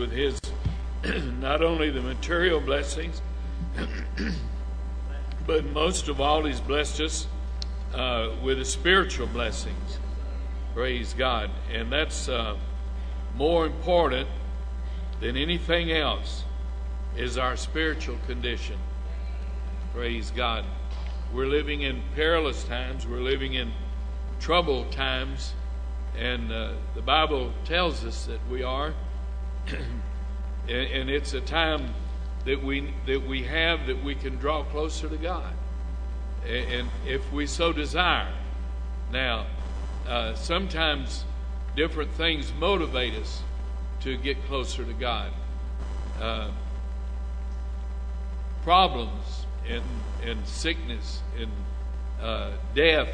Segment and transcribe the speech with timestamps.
[0.00, 0.40] with his
[1.40, 3.20] not only the material blessings,
[5.46, 7.26] but most of all, he's blessed us
[7.92, 9.98] uh, with the spiritual blessings.
[10.74, 11.50] Praise God.
[11.70, 12.56] And that's uh,
[13.36, 14.26] more important
[15.20, 16.44] than anything else
[17.14, 18.78] is our spiritual condition.
[19.94, 20.64] Praise God.
[21.30, 23.06] We're living in perilous times.
[23.06, 23.70] We're living in
[24.40, 25.52] troubled times.
[26.16, 28.94] And uh, the Bible tells us that we are.
[29.72, 31.94] And, and it's a time
[32.44, 35.52] that we, that we have that we can draw closer to God.
[36.46, 38.32] And, and if we so desire.
[39.12, 39.46] Now,
[40.06, 41.24] uh, sometimes
[41.76, 43.42] different things motivate us
[44.00, 45.32] to get closer to God.
[46.20, 46.50] Uh,
[48.62, 49.82] problems and,
[50.24, 51.50] and sickness and
[52.20, 53.08] uh, death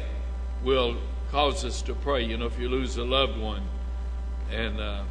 [0.63, 0.97] will
[1.31, 2.23] cause us to pray.
[2.23, 3.63] You know, if you lose a loved one,
[4.51, 5.03] and uh,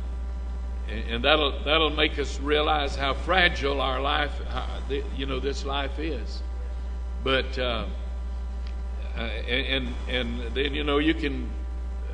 [0.88, 4.66] and, that'll that'll make us realize how fragile our life, how,
[5.16, 6.42] you know, this life is.
[7.24, 7.86] But uh,
[9.16, 11.50] uh and and then you know you can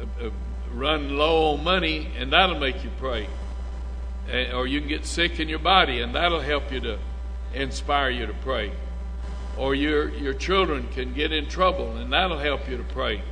[0.01, 0.31] uh, uh,
[0.73, 3.29] run low on money, and that'll make you pray.
[4.55, 6.99] Or you can get sick in your body, and that'll help you to
[7.53, 8.73] inspire you to pray.
[9.59, 13.23] Or your your children can get in trouble, and that'll help you to pray.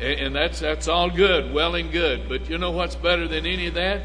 [0.00, 2.28] And, and that's that's all good, well and good.
[2.28, 4.02] But you know what's better than any of that?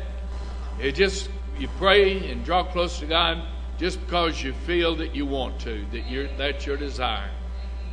[0.79, 1.29] It just
[1.59, 3.43] you pray and draw close to God
[3.77, 7.29] just because you feel that you want to, that you're that's your desire.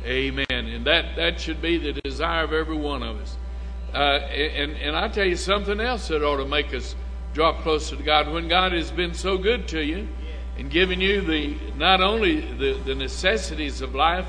[0.05, 0.45] Amen.
[0.49, 3.37] And that that should be the desire of every one of us.
[3.93, 6.95] Uh, and and I tell you something else that ought to make us
[7.33, 8.31] draw closer to God.
[8.31, 10.07] When God has been so good to you
[10.57, 14.27] and given you the not only the, the necessities of life,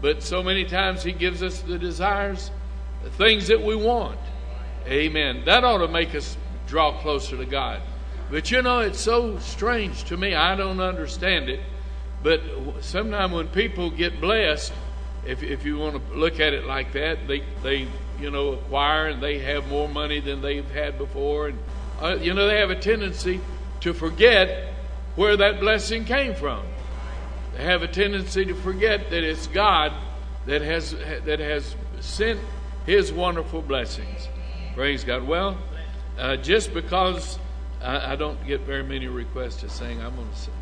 [0.00, 2.50] but so many times He gives us the desires,
[3.02, 4.18] the things that we want.
[4.86, 5.42] Amen.
[5.46, 7.80] That ought to make us draw closer to God.
[8.30, 10.34] But you know, it's so strange to me.
[10.34, 11.60] I don't understand it.
[12.22, 12.42] But
[12.80, 14.72] sometimes when people get blessed,
[15.26, 17.86] if, if you want to look at it like that, they, they
[18.18, 21.58] you know acquire and they have more money than they've had before, and
[22.00, 23.40] uh, you know they have a tendency
[23.80, 24.72] to forget
[25.16, 26.62] where that blessing came from.
[27.56, 29.92] They have a tendency to forget that it's God
[30.46, 30.92] that has
[31.24, 32.40] that has sent
[32.86, 34.28] His wonderful blessings.
[34.74, 35.24] Praise God.
[35.24, 35.58] Well,
[36.18, 37.38] uh, just because
[37.84, 40.54] I, I, don't get very many requests to sing, I'm going to sing.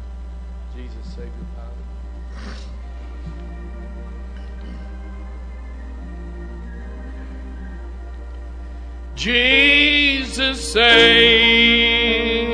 [0.75, 1.71] Jesus, Savior, Father.
[9.15, 12.51] Jesus, Savior,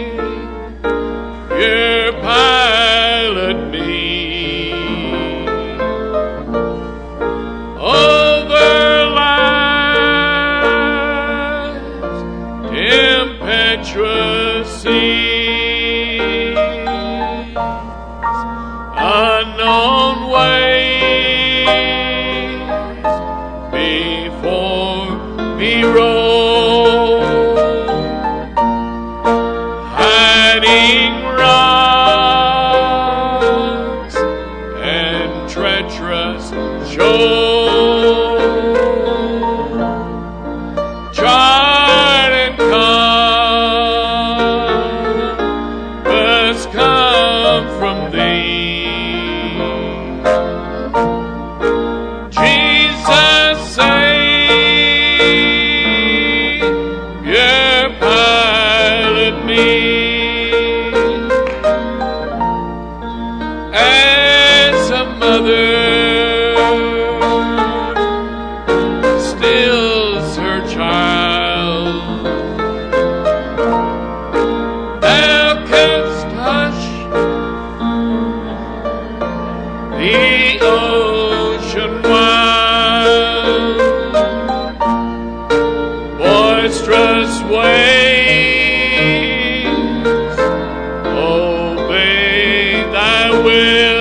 [93.58, 93.97] will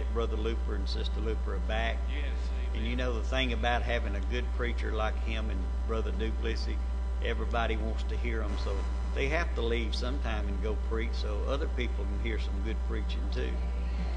[0.00, 1.96] that we're glad that Brother Looper and Sister Looper are back.
[2.08, 2.26] Yes,
[2.74, 6.74] And you know the thing about having a good preacher like him and Brother Duplessis,
[7.24, 8.52] everybody wants to hear them.
[8.64, 8.74] So
[9.14, 12.76] they have to leave sometime and go preach so other people can hear some good
[12.88, 13.50] preaching too.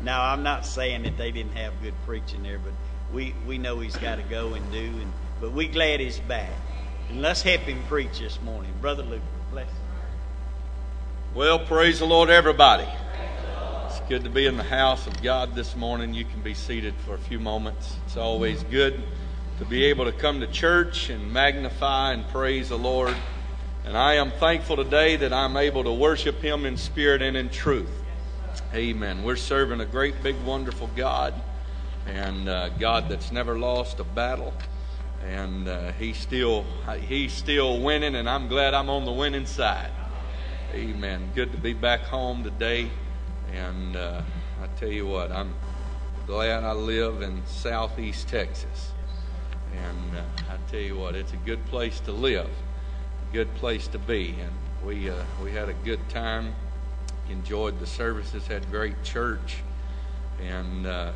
[0.04, 2.74] Now, I'm not saying that they didn't have good preaching there, but
[3.14, 4.86] we, we know he's got to go and do.
[4.86, 6.52] And But we glad he's back.
[7.10, 8.72] And let's help him preach this morning.
[8.82, 9.76] Brother Looper, bless him.
[11.36, 12.88] Well, praise the Lord, everybody.
[14.10, 16.14] Good to be in the house of God this morning.
[16.14, 17.96] You can be seated for a few moments.
[18.06, 19.02] It's always good
[19.60, 23.16] to be able to come to church and magnify and praise the Lord.
[23.86, 27.50] And I am thankful today that I'm able to worship Him in spirit and in
[27.50, 27.90] truth.
[28.74, 29.24] Amen.
[29.24, 31.34] We're serving a great, big, wonderful God,
[32.06, 34.54] and uh, God that's never lost a battle.
[35.26, 36.66] And uh, he's still
[37.00, 39.92] he's still winning, and I'm glad I'm on the winning side.
[40.74, 41.32] Amen.
[41.34, 42.92] Good to be back home today.
[43.54, 44.22] And uh,
[44.62, 45.54] I tell you what, I'm
[46.26, 48.92] glad I live in southeast Texas.
[49.72, 53.88] And uh, I tell you what, it's a good place to live, a good place
[53.90, 54.36] to be.
[54.42, 54.52] And
[54.84, 56.56] we, uh, we had a good time,
[57.30, 59.58] enjoyed the services, had great church.
[60.42, 61.12] And uh,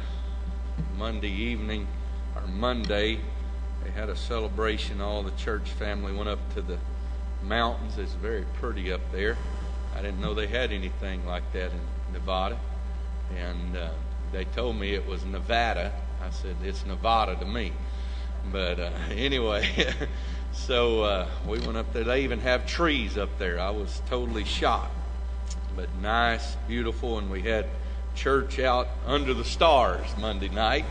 [0.98, 1.88] Monday evening,
[2.36, 3.20] or Monday,
[3.84, 5.02] they had a celebration.
[5.02, 6.78] All the church family went up to the
[7.44, 7.98] mountains.
[7.98, 9.38] It's very pretty up there.
[9.96, 11.80] I didn't know they had anything like that in
[12.18, 12.60] Nevada.
[13.36, 13.90] And uh,
[14.32, 15.94] they told me it was Nevada.
[16.22, 17.74] I said, it's Nevada to me.
[18.52, 19.68] But uh, anyway,
[20.52, 22.04] so uh, we went up there.
[22.04, 23.60] They even have trees up there.
[23.60, 24.94] I was totally shocked.
[25.76, 27.68] But nice, beautiful, and we had
[28.16, 30.86] church out under the stars Monday night.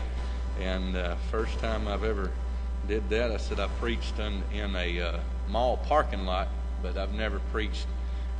[0.61, 2.31] And uh, first time I've ever
[2.87, 5.19] did that, I said I preached in, in a uh,
[5.49, 6.47] mall parking lot,
[6.81, 7.85] but I've never preached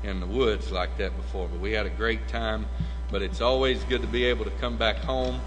[0.03, 1.47] in the woods like that before.
[1.47, 2.65] But we had a great time.
[3.09, 5.39] But it's always good to be able to come back home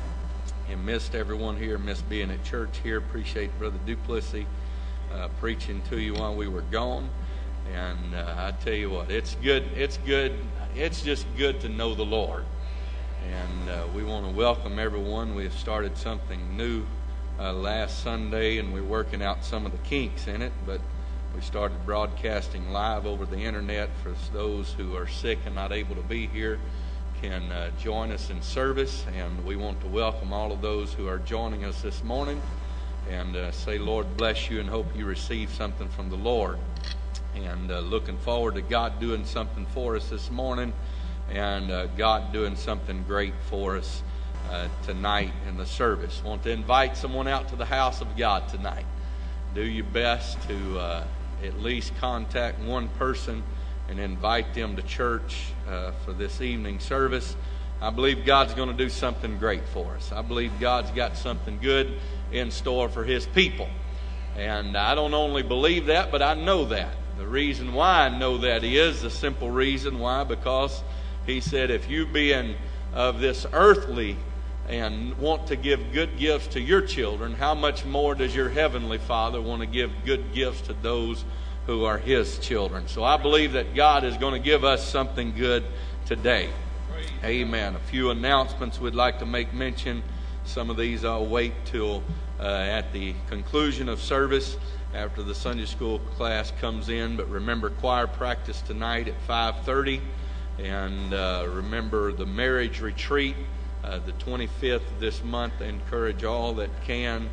[0.71, 2.97] and missed everyone here, missed being at church here.
[2.97, 4.47] Appreciate Brother Duplessis
[5.13, 7.11] uh, preaching to you while we were gone.
[7.75, 9.65] And uh, I tell you what, it's good.
[9.77, 10.33] It's good.
[10.75, 12.45] It's just good to know the Lord.
[13.29, 15.35] And uh, we want to welcome everyone.
[15.35, 16.85] We have started something new
[17.39, 20.53] uh, last Sunday, and we're working out some of the kinks in it.
[20.65, 20.81] But
[21.35, 25.95] we started broadcasting live over the internet for those who are sick and not able
[25.95, 26.59] to be here
[27.23, 29.05] can uh, join us in service.
[29.17, 32.43] And we want to welcome all of those who are joining us this morning
[33.09, 36.59] and uh, say, Lord, bless you and hope you receive something from the Lord.
[37.35, 40.73] And uh, looking forward to God doing something for us this morning
[41.31, 44.03] and uh, God doing something great for us
[44.51, 46.23] uh, tonight in the service.
[46.25, 48.87] Want to invite someone out to the house of God tonight.
[49.55, 51.05] Do your best to uh,
[51.45, 53.43] at least contact one person
[53.89, 57.37] and invite them to church uh, for this evening service.
[57.81, 60.13] I believe God's going to do something great for us.
[60.13, 61.99] I believe God's got something good
[62.31, 63.69] in store for His people.
[64.37, 66.95] And I don't only believe that, but I know that.
[67.19, 70.83] The reason why I know that is the simple reason why, because
[71.27, 72.57] He said, if you being
[72.93, 74.17] of this earthly
[74.71, 78.99] and want to give good gifts to your children, how much more does your heavenly
[78.99, 81.25] Father want to give good gifts to those
[81.67, 82.87] who are His children?
[82.87, 85.65] So I believe that God is going to give us something good
[86.07, 86.51] today.
[87.25, 87.75] Amen.
[87.75, 90.05] A few announcements we'd like to make mention.
[90.45, 92.05] Some of these I'll wait till
[92.39, 94.57] uh, at the conclusion of service
[94.95, 97.17] after the Sunday school class comes in.
[97.17, 100.01] But remember choir practice tonight at 5:30,
[100.61, 103.35] and uh, remember the marriage retreat
[103.85, 105.55] uh, the 25th of this month.
[105.61, 107.29] I encourage all that can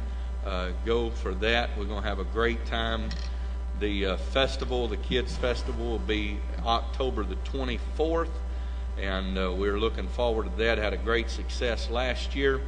[0.46, 1.70] uh, go for that.
[1.78, 3.10] We're going to have a great time.
[3.80, 8.30] The uh, festival, the kids' festival, will be October the 24th,
[8.98, 10.78] and uh, we're looking forward to that.
[10.78, 12.62] Had a great success last year,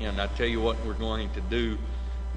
[0.00, 1.78] and I tell you what, we're going to do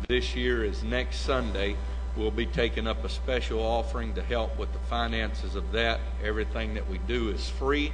[0.08, 1.76] this year is next Sunday.
[2.18, 6.00] We'll be taking up a special offering to help with the finances of that.
[6.24, 7.94] Everything that we do is free.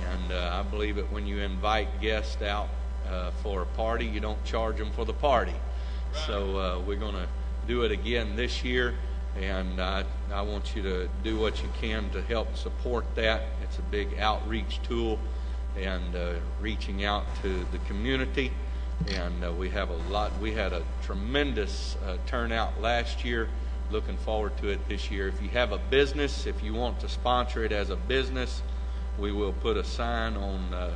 [0.00, 2.68] And uh, I believe that when you invite guests out
[3.08, 5.54] uh, for a party, you don't charge them for the party.
[6.26, 7.26] So uh, we're going to
[7.66, 8.94] do it again this year.
[9.40, 13.42] And I, I want you to do what you can to help support that.
[13.62, 15.18] It's a big outreach tool
[15.78, 18.52] and uh, reaching out to the community.
[19.08, 23.48] And uh, we have a lot, we had a tremendous uh, turnout last year.
[23.90, 25.28] Looking forward to it this year.
[25.28, 28.62] If you have a business, if you want to sponsor it as a business,
[29.18, 30.94] we will put a sign on uh,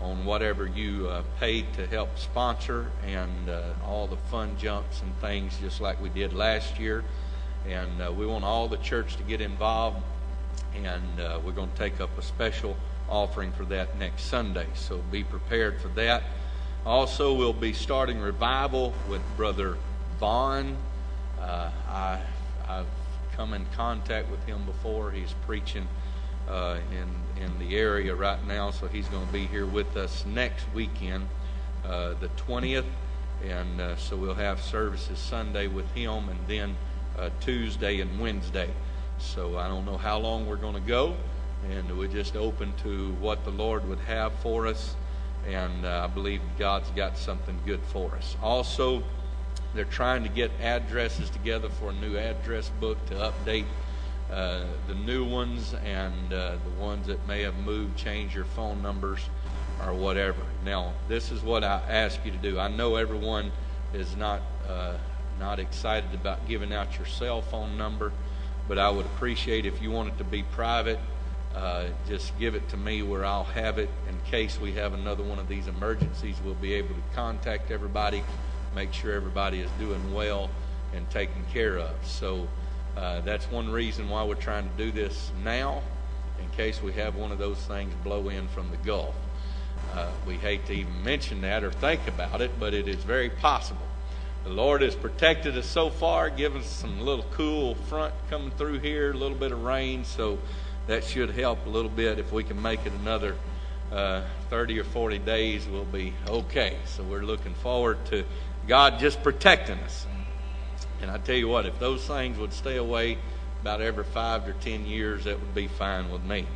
[0.00, 5.18] on whatever you uh, paid to help sponsor and uh, all the fun jumps and
[5.20, 7.02] things, just like we did last year.
[7.66, 10.02] And uh, we want all the church to get involved,
[10.74, 12.76] and uh, we're going to take up a special
[13.08, 14.66] offering for that next Sunday.
[14.74, 16.24] So be prepared for that.
[16.84, 19.76] Also, we'll be starting revival with Brother
[20.20, 20.76] Vaughn.
[21.40, 22.20] Uh, I,
[22.68, 22.86] I've
[23.32, 25.10] come in contact with him before.
[25.10, 25.88] He's preaching
[26.48, 30.24] uh, in in the area right now, so he's going to be here with us
[30.26, 31.28] next weekend,
[31.84, 32.86] uh, the 20th,
[33.44, 36.76] and uh, so we'll have services Sunday with him, and then
[37.18, 38.70] uh, Tuesday and Wednesday.
[39.18, 41.16] So I don't know how long we're going to go,
[41.70, 44.96] and we're just open to what the Lord would have for us,
[45.46, 48.36] and uh, I believe God's got something good for us.
[48.42, 49.02] Also,
[49.74, 53.66] they're trying to get addresses together for a new address book to update
[54.30, 58.82] uh, the new ones and uh, the ones that may have moved, change your phone
[58.82, 59.20] numbers
[59.84, 60.40] or whatever.
[60.64, 62.58] Now, this is what I ask you to do.
[62.58, 63.52] I know everyone
[63.92, 64.96] is not uh,
[65.38, 68.12] not excited about giving out your cell phone number,
[68.68, 70.98] but I would appreciate if you want it to be private.
[71.54, 75.22] Uh, just give it to me where I'll have it in case we have another
[75.22, 76.36] one of these emergencies.
[76.44, 78.22] We'll be able to contact everybody,
[78.74, 80.50] make sure everybody is doing well
[80.92, 81.94] and taken care of.
[82.04, 82.48] So
[82.96, 85.82] uh, that's one reason why we're trying to do this now,
[86.40, 89.14] in case we have one of those things blow in from the Gulf.
[89.94, 93.30] Uh, we hate to even mention that or think about it, but it is very
[93.30, 93.86] possible.
[94.44, 98.78] The Lord has protected us so far, given us some little cool front coming through
[98.78, 100.38] here, a little bit of rain, so
[100.86, 102.18] that should help a little bit.
[102.18, 103.36] If we can make it another
[103.92, 106.76] uh, 30 or 40 days, we'll be okay.
[106.86, 108.24] So we're looking forward to
[108.68, 110.06] God just protecting us.
[111.02, 113.18] And I tell you what, if those things would stay away
[113.60, 116.46] about every five to ten years, that would be fine with me.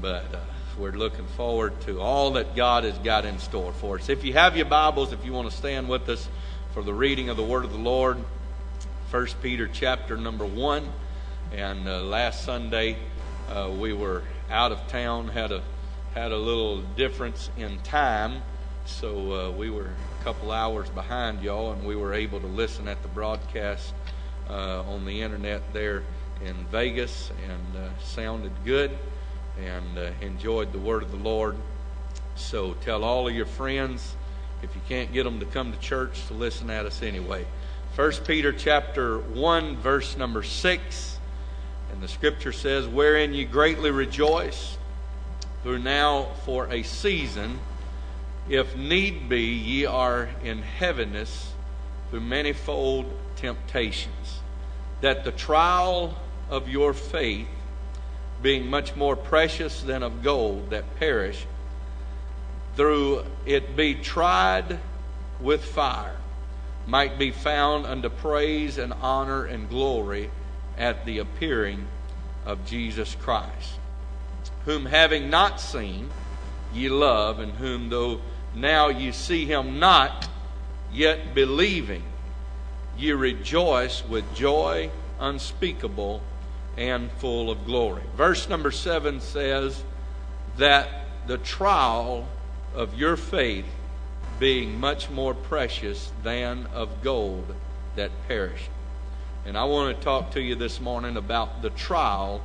[0.00, 0.40] But uh,
[0.78, 4.08] we're looking forward to all that God has got in store for us.
[4.08, 6.28] If you have your Bibles, if you want to stand with us
[6.72, 8.18] for the reading of the Word of the Lord,
[9.10, 10.90] 1 Peter chapter number 1.
[11.52, 12.96] And uh, last Sunday,
[13.48, 15.62] uh, we were out of town, had a,
[16.14, 18.42] had a little difference in time.
[18.86, 19.90] So uh, we were
[20.24, 23.92] couple hours behind y'all, and we were able to listen at the broadcast
[24.48, 26.02] uh, on the internet there
[26.42, 28.90] in Vegas, and uh, sounded good,
[29.62, 31.56] and uh, enjoyed the word of the Lord.
[32.36, 34.16] So tell all of your friends
[34.62, 37.44] if you can't get them to come to church to listen at us anyway.
[37.92, 41.18] First Peter chapter one verse number six,
[41.92, 44.78] and the scripture says, "Wherein you greatly rejoice,
[45.64, 47.60] who now for a season."
[48.48, 51.52] If need be, ye are in heaviness
[52.10, 54.40] through manifold temptations,
[55.00, 56.16] that the trial
[56.50, 57.48] of your faith,
[58.42, 61.46] being much more precious than of gold that perish,
[62.76, 64.78] through it be tried
[65.40, 66.16] with fire,
[66.86, 70.30] might be found unto praise and honor and glory
[70.76, 71.86] at the appearing
[72.44, 73.78] of Jesus Christ,
[74.66, 76.10] whom having not seen,
[76.74, 78.20] ye love, and whom though
[78.54, 80.28] now you see him not,
[80.92, 82.02] yet believing,
[82.96, 86.22] you rejoice with joy unspeakable
[86.76, 88.02] and full of glory.
[88.16, 89.82] Verse number seven says
[90.56, 90.88] that
[91.26, 92.28] the trial
[92.74, 93.66] of your faith
[94.38, 97.54] being much more precious than of gold
[97.96, 98.68] that perish.
[99.46, 102.42] And I want to talk to you this morning about the trial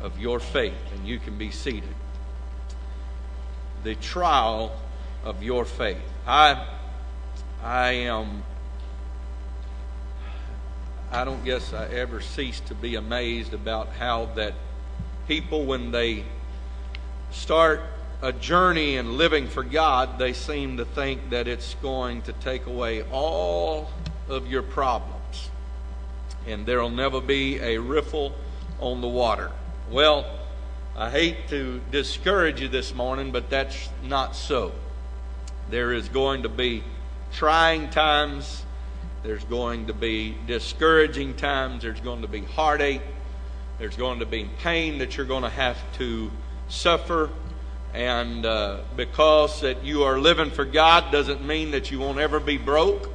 [0.00, 1.94] of your faith, and you can be seated.
[3.84, 4.76] The trial
[5.24, 5.98] of your faith.
[6.26, 6.66] I,
[7.62, 8.42] I am.
[11.10, 14.54] I don't guess I ever cease to be amazed about how that
[15.28, 16.24] people, when they
[17.30, 17.82] start
[18.22, 22.66] a journey in living for God, they seem to think that it's going to take
[22.66, 23.90] away all
[24.28, 25.50] of your problems.
[26.46, 28.34] And there'll never be a riffle
[28.80, 29.50] on the water.
[29.90, 30.24] Well,
[30.96, 34.72] I hate to discourage you this morning, but that's not so.
[35.72, 36.84] There is going to be
[37.32, 38.62] trying times.
[39.22, 41.82] There's going to be discouraging times.
[41.82, 43.00] There's going to be heartache.
[43.78, 46.30] There's going to be pain that you're going to have to
[46.68, 47.30] suffer.
[47.94, 52.38] And uh, because that you are living for God doesn't mean that you won't ever
[52.38, 53.10] be broke.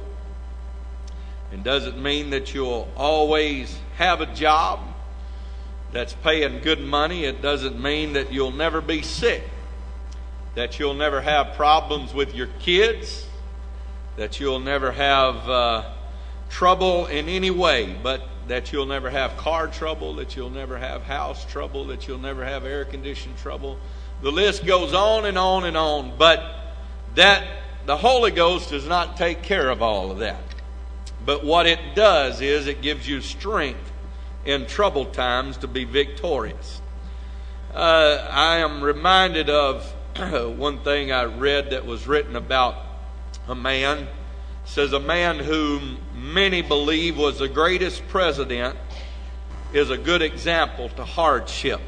[1.52, 4.80] It doesn't mean that you'll always have a job
[5.92, 7.24] that's paying good money.
[7.24, 9.44] It doesn't mean that you'll never be sick,
[10.58, 13.28] that you'll never have problems with your kids,
[14.16, 15.88] that you'll never have uh,
[16.50, 21.04] trouble in any way, but that you'll never have car trouble, that you'll never have
[21.04, 23.78] house trouble, that you'll never have air conditioning trouble.
[24.20, 26.42] The list goes on and on and on, but
[27.14, 27.46] that
[27.86, 30.42] the Holy Ghost does not take care of all of that.
[31.24, 33.92] But what it does is it gives you strength
[34.44, 36.82] in troubled times to be victorious.
[37.72, 39.94] Uh, I am reminded of
[40.56, 42.74] one thing I read that was written about
[43.46, 43.98] a man.
[43.98, 44.08] It
[44.64, 48.76] says a man whom many believe was the greatest president
[49.72, 51.80] is a good example to hardship.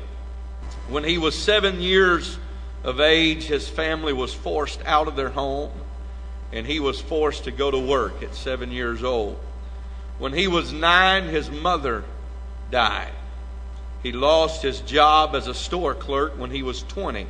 [0.88, 2.38] When he was seven years
[2.84, 5.72] of age, his family was forced out of their home
[6.52, 9.40] and he was forced to go to work at seven years old.
[10.18, 12.04] When he was nine, his mother
[12.70, 13.12] died.
[14.04, 17.26] He lost his job as a store clerk when he was 20.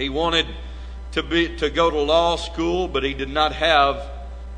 [0.00, 0.46] He wanted
[1.12, 4.02] to, be, to go to law school, but he did not have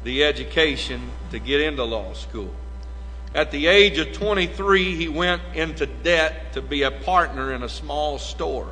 [0.04, 2.54] the education to get into law school.
[3.34, 7.68] At the age of 23, he went into debt to be a partner in a
[7.68, 8.68] small store.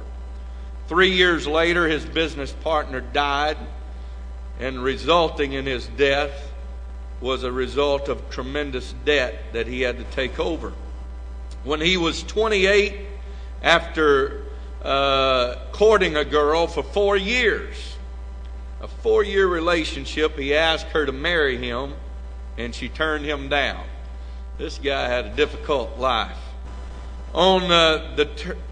[0.87, 3.57] Three years later, his business partner died
[4.61, 6.53] and resulting in his death
[7.21, 10.73] was a result of tremendous debt that he had to take over.
[11.65, 13.07] When he was 28,
[13.63, 14.45] after
[14.83, 17.97] uh, courting a girl for four years,
[18.81, 21.95] a four year relationship, he asked her to marry him,
[22.57, 23.85] and she turned him down.
[24.59, 26.37] This guy had a difficult life.
[27.33, 28.27] On uh, the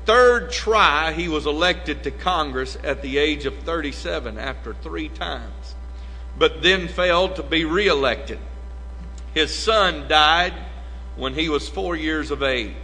[0.05, 5.75] third try, he was elected to Congress at the age of 37 after three times
[6.39, 8.39] but then failed to be reelected.
[9.35, 10.55] His son died
[11.17, 12.75] when he was four years of age.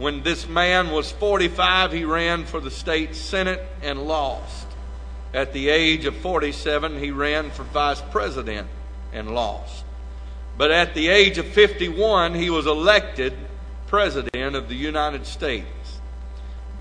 [0.00, 4.66] When this man was 45, he ran for the state senate and lost.
[5.34, 8.66] At the age of 47, he ran for vice president
[9.12, 9.84] and lost.
[10.56, 13.34] But at the age of 51, he was elected
[13.88, 16.00] president of the United States.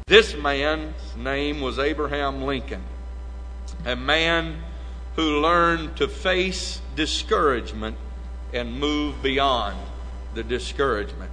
[0.07, 2.83] This man's name was Abraham Lincoln,
[3.85, 4.63] a man
[5.17, 7.97] who learned to face discouragement
[8.53, 9.75] and move beyond
[10.35, 11.31] the discouragement.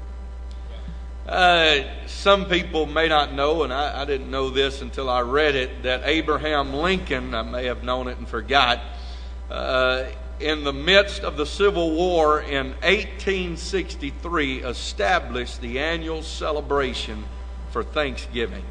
[1.28, 5.56] Uh, some people may not know, and I, I, didn't know this until I read
[5.56, 8.80] it, that Abraham Lincoln, I may have known it and forgot,
[9.50, 10.04] uh,
[10.38, 17.24] in the midst of the Civil War in 1863, established the annual celebration
[17.72, 18.62] for Thanksgiving.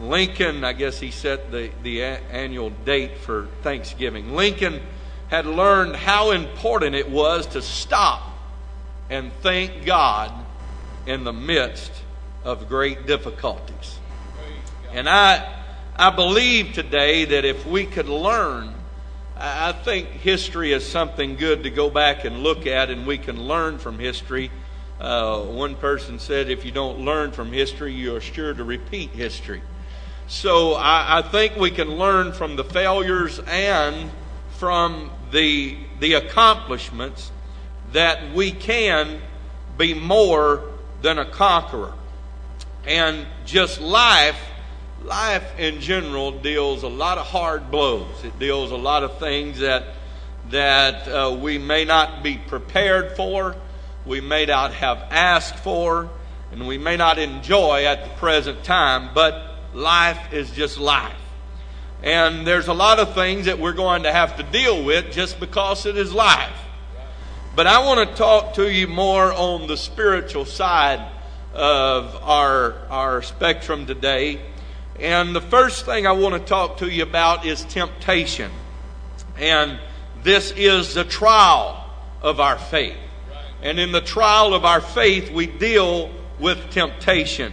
[0.00, 4.34] Lincoln, I guess he set the, the a- annual date for Thanksgiving.
[4.34, 4.82] Lincoln
[5.28, 8.20] had learned how important it was to stop
[9.08, 10.39] and thank God
[11.10, 11.90] in the midst
[12.44, 13.98] of great difficulties.
[14.92, 15.62] And I,
[15.96, 18.74] I believe today that if we could learn,
[19.36, 23.42] I think history is something good to go back and look at, and we can
[23.42, 24.52] learn from history.
[25.00, 29.10] Uh, one person said, if you don't learn from history, you are sure to repeat
[29.10, 29.62] history.
[30.28, 34.10] So I, I think we can learn from the failures and
[34.58, 37.32] from the, the accomplishments
[37.92, 39.20] that we can
[39.76, 40.69] be more
[41.02, 41.94] than a conqueror.
[42.86, 44.40] And just life,
[45.02, 48.24] life in general deals a lot of hard blows.
[48.24, 49.84] It deals a lot of things that
[50.50, 53.54] that uh, we may not be prepared for,
[54.04, 56.10] we may not have asked for,
[56.50, 61.14] and we may not enjoy at the present time, but life is just life.
[62.02, 65.38] And there's a lot of things that we're going to have to deal with just
[65.38, 66.50] because it is life.
[67.52, 71.04] But I want to talk to you more on the spiritual side
[71.52, 74.40] of our, our spectrum today.
[75.00, 78.52] And the first thing I want to talk to you about is temptation.
[79.36, 79.80] And
[80.22, 81.84] this is the trial
[82.22, 82.96] of our faith.
[83.62, 87.52] And in the trial of our faith, we deal with temptation.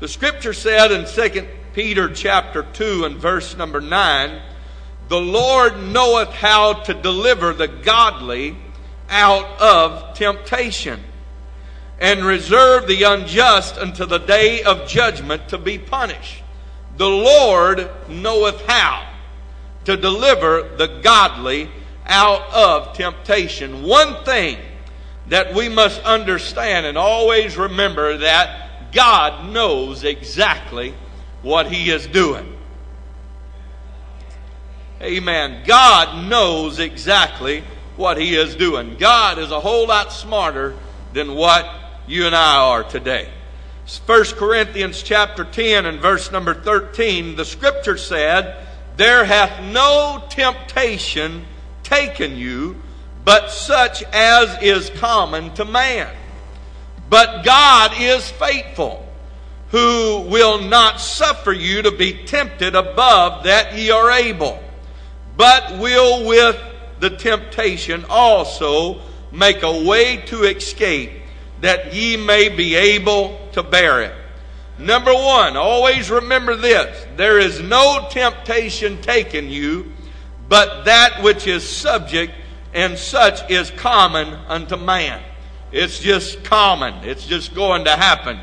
[0.00, 4.40] The scripture said in 2 Peter chapter 2 and verse number 9,
[5.08, 8.56] the Lord knoweth how to deliver the godly
[9.08, 11.00] out of temptation
[12.00, 16.42] and reserve the unjust unto the day of judgment to be punished.
[16.96, 19.08] The Lord knoweth how
[19.84, 21.68] to deliver the godly
[22.06, 23.82] out of temptation.
[23.82, 24.58] One thing
[25.28, 30.94] that we must understand and always remember that God knows exactly
[31.42, 32.56] what He is doing.
[35.00, 35.62] Amen.
[35.64, 37.62] God knows exactly
[37.98, 38.96] what He is doing.
[38.96, 40.74] God is a whole lot smarter
[41.12, 41.68] than what
[42.06, 43.28] you and I are today.
[44.06, 51.44] 1 Corinthians chapter 10 and verse number 13, the scripture said, There hath no temptation
[51.82, 52.76] taken you,
[53.24, 56.14] but such as is common to man.
[57.08, 59.06] But God is faithful,
[59.70, 64.62] who will not suffer you to be tempted above that ye are able,
[65.36, 66.60] but will with
[67.00, 69.00] the temptation also
[69.32, 71.10] make a way to escape,
[71.60, 74.14] that ye may be able to bear it.
[74.78, 79.92] Number one, always remember this there is no temptation taken you,
[80.48, 82.32] but that which is subject,
[82.72, 85.22] and such is common unto man.
[85.72, 86.94] It's just common.
[87.04, 88.38] It's just going to happen.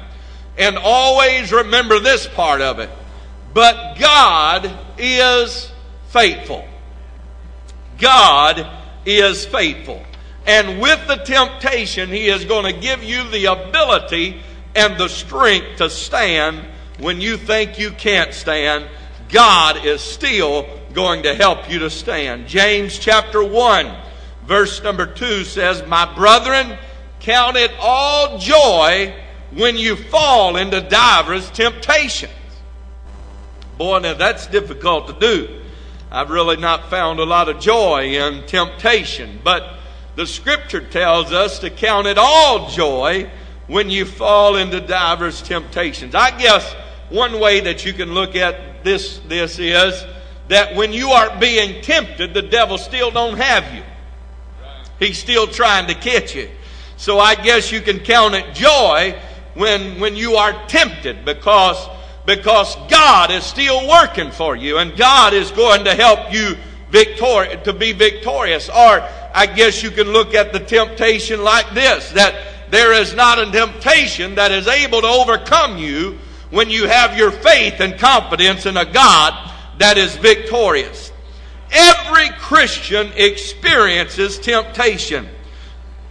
[0.58, 2.90] And always remember this part of it.
[3.54, 5.72] But God is
[6.10, 6.66] faithful.
[7.98, 8.68] God
[9.06, 10.04] is faithful.
[10.46, 14.42] And with the temptation, He is going to give you the ability
[14.76, 16.66] and the strength to stand
[17.00, 18.86] when you think you can't stand.
[19.30, 22.48] God is still going to help you to stand.
[22.48, 23.96] James chapter 1,
[24.46, 26.78] verse number 2 says, My brethren,
[27.26, 29.12] Count it all joy
[29.50, 32.32] when you fall into divers temptations.
[33.80, 35.62] Boy, now that's difficult to do.
[36.16, 39.74] I've really not found a lot of joy in temptation, but
[40.16, 43.30] the scripture tells us to count it all joy
[43.68, 46.16] when you fall into divers temptations.
[46.16, 46.74] I guess
[47.10, 50.06] one way that you can look at this, this is
[50.48, 53.84] that when you are being tempted, the devil still don't have you.
[55.00, 56.50] He's still trying to catch you.
[56.96, 59.20] So I guess you can count it joy
[59.54, 61.90] when, when you are tempted because,
[62.26, 66.58] because God is still working for you and God is going to help you
[66.90, 68.70] victor- to be victorious.
[68.70, 72.36] Or I guess you can look at the temptation like this that
[72.72, 76.18] there is not a temptation that is able to overcome you
[76.50, 81.12] when you have your faith and confidence in a God that is victorious.
[81.72, 85.28] Every Christian experiences temptation.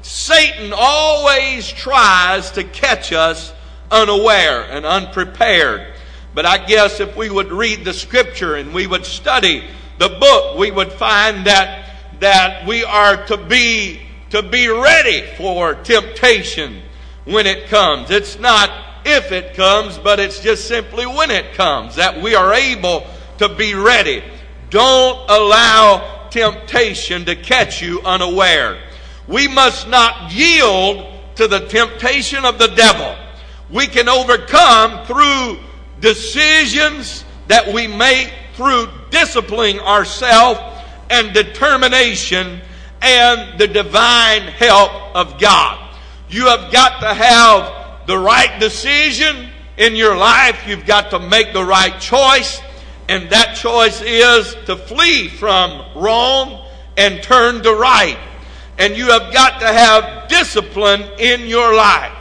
[0.02, 3.52] Satan always tries to catch us
[3.90, 5.93] unaware and unprepared.
[6.34, 9.64] But I guess if we would read the scripture and we would study
[9.98, 15.74] the book, we would find that, that we are to be, to be ready for
[15.74, 16.82] temptation
[17.24, 18.10] when it comes.
[18.10, 18.70] It's not
[19.04, 23.06] if it comes, but it's just simply when it comes that we are able
[23.38, 24.24] to be ready.
[24.70, 28.78] Don't allow temptation to catch you unaware.
[29.28, 33.14] We must not yield to the temptation of the devil.
[33.70, 35.58] We can overcome through
[36.00, 40.60] decisions that we make through disciplining ourselves
[41.10, 42.60] and determination
[43.02, 45.96] and the divine help of God.
[46.28, 50.66] You have got to have the right decision in your life.
[50.66, 52.60] You've got to make the right choice.
[53.08, 58.18] And that choice is to flee from wrong and turn to right
[58.78, 62.16] and you have got to have discipline in your life.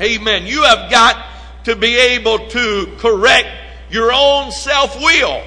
[0.00, 0.46] Amen.
[0.46, 1.24] You have got
[1.64, 3.48] to be able to correct
[3.90, 5.42] your own self will.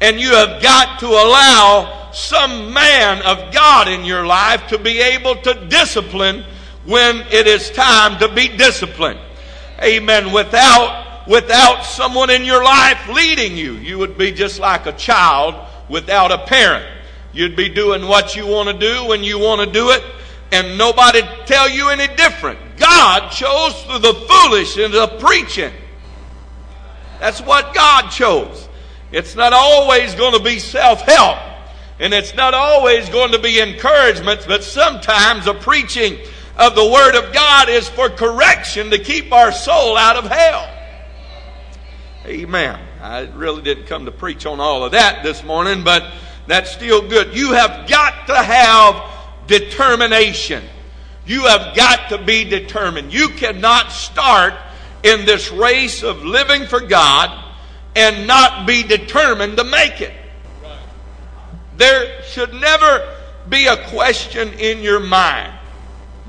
[0.00, 5.00] And you have got to allow some man of God in your life to be
[5.00, 6.44] able to discipline
[6.84, 9.20] when it is time to be disciplined.
[9.82, 10.32] Amen.
[10.32, 15.54] Without, without someone in your life leading you, you would be just like a child
[15.88, 16.86] without a parent.
[17.32, 20.02] You'd be doing what you want to do when you want to do it,
[20.52, 22.58] and nobody tell you any different.
[22.76, 25.72] God chose through the foolish and the preaching.
[27.20, 28.68] That's what God chose.
[29.12, 31.38] It's not always going to be self help,
[31.98, 36.18] and it's not always going to be encouragement, but sometimes the preaching
[36.56, 40.72] of the Word of God is for correction to keep our soul out of hell.
[42.26, 42.78] Amen.
[43.00, 46.12] I really didn't come to preach on all of that this morning, but
[46.46, 47.36] that's still good.
[47.36, 49.15] You have got to have
[49.46, 50.64] determination.
[51.26, 53.12] You have got to be determined.
[53.12, 54.54] You cannot start
[55.02, 57.44] in this race of living for God
[57.94, 60.12] and not be determined to make it.
[61.76, 63.12] There should never
[63.48, 65.52] be a question in your mind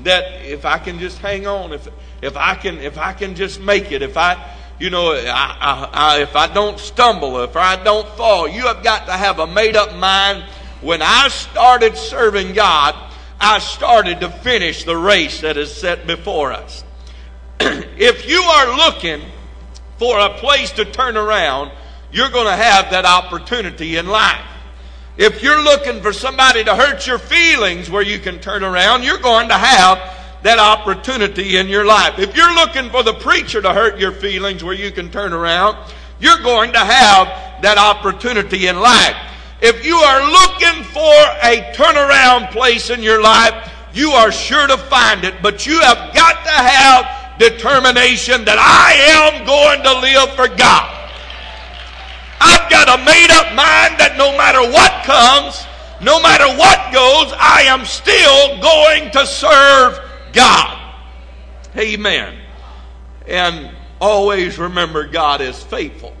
[0.00, 1.88] that if I can just hang on, if
[2.20, 5.90] if I can if I can just make it, if I you know, I, I,
[5.92, 9.46] I, if I don't stumble, if I don't fall, you have got to have a
[9.46, 10.44] made up mind.
[10.80, 12.94] When I started serving God,
[13.40, 16.84] I started to finish the race that is set before us.
[17.60, 19.22] if you are looking
[19.98, 21.72] for a place to turn around,
[22.12, 24.44] you're going to have that opportunity in life.
[25.16, 29.18] If you're looking for somebody to hurt your feelings where you can turn around, you're
[29.18, 29.98] going to have
[30.44, 32.20] that opportunity in your life.
[32.20, 35.76] If you're looking for the preacher to hurt your feelings where you can turn around,
[36.20, 39.16] you're going to have that opportunity in life.
[39.60, 44.76] If you are looking for a turnaround place in your life, you are sure to
[44.76, 50.30] find it, but you have got to have determination that I am going to live
[50.36, 50.94] for God.
[52.40, 55.66] I've got a made up mind that no matter what comes,
[56.00, 59.98] no matter what goes, I am still going to serve
[60.32, 60.94] God.
[61.76, 62.36] Amen.
[63.26, 66.14] And always remember God is faithful.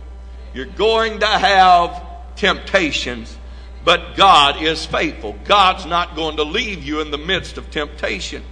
[0.52, 2.07] You're going to have
[2.38, 3.36] temptations,
[3.84, 5.36] but God is faithful.
[5.44, 8.42] God's not going to leave you in the midst of temptation.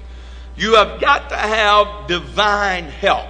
[0.57, 3.27] You have got to have divine help.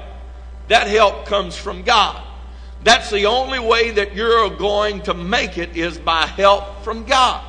[0.68, 2.22] That help comes from God.
[2.82, 7.44] That's the only way that you're going to make it is by help from God.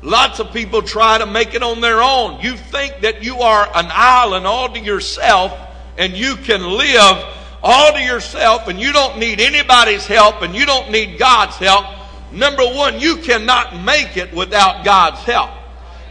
[0.00, 2.40] Lots of people try to make it on their own.
[2.40, 5.52] You think that you are an island all to yourself
[5.98, 7.24] and you can live
[7.62, 11.97] all to yourself and you don't need anybody's help and you don't need God's help.
[12.32, 15.50] Number one, you cannot make it without God's help.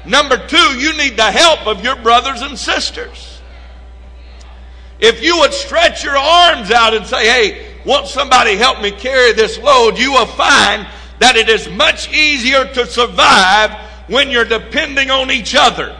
[0.05, 3.41] Number two, you need the help of your brothers and sisters.
[4.99, 9.33] If you would stretch your arms out and say, hey, won't somebody help me carry
[9.33, 9.97] this load?
[9.97, 10.87] You will find
[11.19, 13.71] that it is much easier to survive
[14.07, 15.95] when you're depending on each other.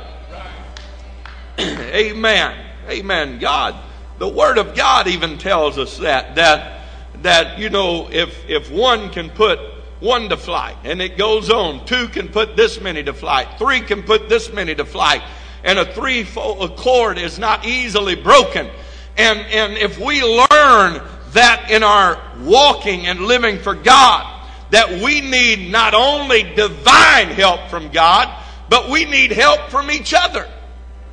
[1.60, 2.66] Amen.
[2.90, 3.40] Amen.
[3.40, 3.76] God,
[4.18, 6.82] the Word of God even tells us that, that,
[7.22, 9.60] that, you know, if, if one can put
[10.00, 13.82] one to flight, and it goes on, two can put this many to flight, three
[13.82, 15.22] can put this many to flight,
[15.64, 18.70] and a threefold cord is not easily broken.
[19.18, 24.34] And, and if we learn that in our walking and living for God,
[24.70, 30.14] that we need not only divine help from God, but we need help from each
[30.14, 30.48] other.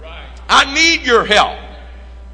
[0.02, 0.28] Right.
[0.48, 1.58] I need your help.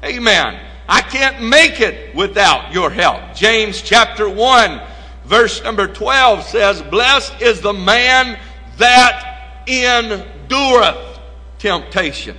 [0.03, 0.59] Amen.
[0.89, 3.35] I can't make it without your help.
[3.35, 4.81] James chapter 1,
[5.25, 8.39] verse number 12 says, Blessed is the man
[8.77, 11.19] that endureth
[11.59, 12.37] temptation.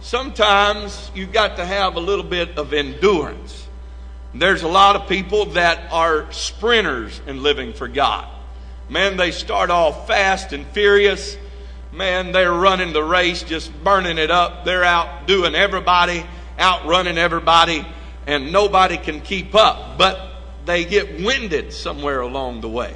[0.00, 3.66] Sometimes you've got to have a little bit of endurance.
[4.34, 8.26] There's a lot of people that are sprinters in living for God.
[8.88, 11.36] Man, they start off fast and furious.
[11.92, 14.64] Man, they're running the race, just burning it up.
[14.64, 16.24] They're out doing everybody,
[16.58, 17.86] outrunning everybody,
[18.26, 19.98] and nobody can keep up.
[19.98, 20.31] But
[20.64, 22.94] they get winded somewhere along the way.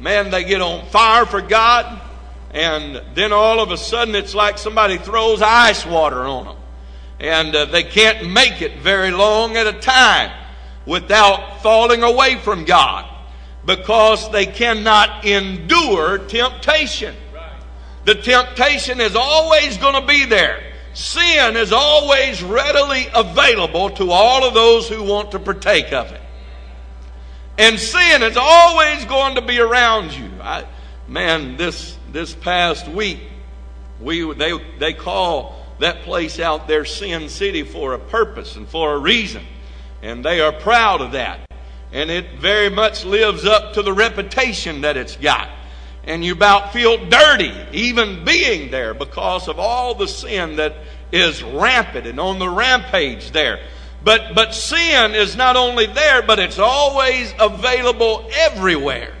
[0.00, 2.00] Man, they get on fire for God,
[2.50, 6.56] and then all of a sudden it's like somebody throws ice water on them.
[7.20, 10.32] And uh, they can't make it very long at a time
[10.86, 13.08] without falling away from God
[13.64, 17.14] because they cannot endure temptation.
[18.04, 20.60] The temptation is always going to be there.
[20.94, 26.21] Sin is always readily available to all of those who want to partake of it.
[27.62, 30.28] And sin is always going to be around you.
[30.40, 30.66] I,
[31.06, 33.20] man, this this past week,
[34.00, 38.94] we they they call that place out there Sin City for a purpose and for
[38.94, 39.44] a reason.
[40.02, 41.48] And they are proud of that.
[41.92, 45.48] And it very much lives up to the reputation that it's got.
[46.02, 50.74] And you about feel dirty even being there because of all the sin that
[51.12, 53.60] is rampant and on the rampage there.
[54.04, 59.14] But, but sin is not only there, but it's always available everywhere.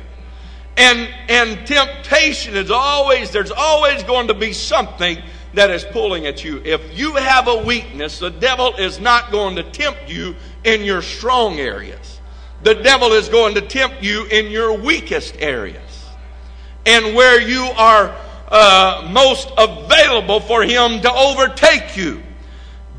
[0.76, 5.18] And, and temptation is always, there's always going to be something
[5.54, 6.62] that is pulling at you.
[6.64, 11.02] If you have a weakness, the devil is not going to tempt you in your
[11.02, 12.20] strong areas.
[12.62, 16.06] The devil is going to tempt you in your weakest areas.
[16.86, 18.16] And where you are
[18.48, 22.22] uh, most available for him to overtake you.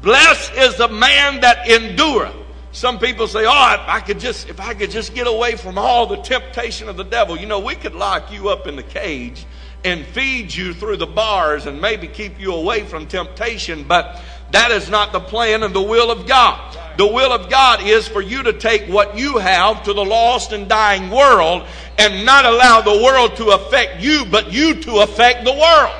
[0.03, 2.35] Blessed is the man that endureth.
[2.73, 5.77] Some people say, "Oh, if I could just if I could just get away from
[5.77, 8.83] all the temptation of the devil, you know, we could lock you up in the
[8.83, 9.45] cage
[9.85, 14.71] and feed you through the bars and maybe keep you away from temptation, but that
[14.71, 16.77] is not the plan and the will of God.
[16.97, 20.51] The will of God is for you to take what you have to the lost
[20.51, 21.63] and dying world
[21.97, 25.95] and not allow the world to affect you, but you to affect the world.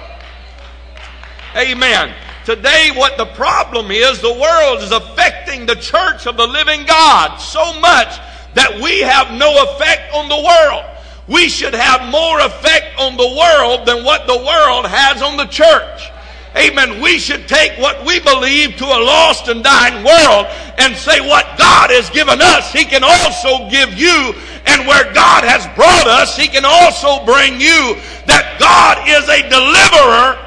[1.55, 2.13] Amen.
[2.45, 7.38] Today, what the problem is, the world is affecting the church of the living God
[7.38, 8.19] so much
[8.53, 10.93] that we have no effect on the world
[11.27, 15.45] we should have more effect on the world than what the world has on the
[15.45, 16.10] church.
[16.56, 17.01] Amen.
[17.01, 20.45] We should take what we believe to a lost and dying world
[20.77, 24.36] and say what God has given us, He can also give you.
[24.65, 27.95] and where God has brought us, He can also bring you
[28.27, 30.39] that God is a deliverer.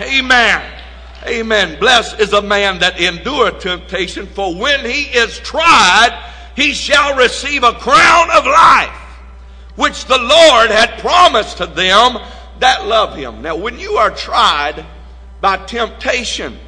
[0.00, 0.73] Amen.
[1.26, 1.80] Amen.
[1.80, 7.62] Blessed is a man that endureth temptation, for when he is tried, he shall receive
[7.62, 8.96] a crown of life,
[9.76, 12.18] which the Lord had promised to them
[12.60, 13.42] that love him.
[13.42, 14.84] Now, when you are tried
[15.40, 16.58] by temptation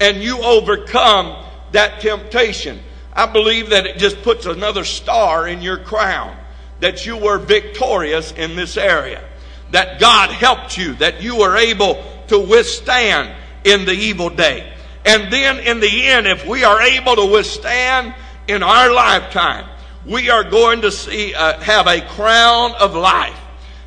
[0.00, 2.80] and you overcome that temptation,
[3.12, 6.36] I believe that it just puts another star in your crown
[6.80, 9.24] that you were victorious in this area,
[9.70, 13.34] that God helped you, that you were able to withstand
[13.64, 14.72] in the evil day.
[15.04, 18.14] And then in the end, if we are able to withstand
[18.48, 19.66] in our lifetime,
[20.06, 23.38] we are going to see uh, have a crown of life.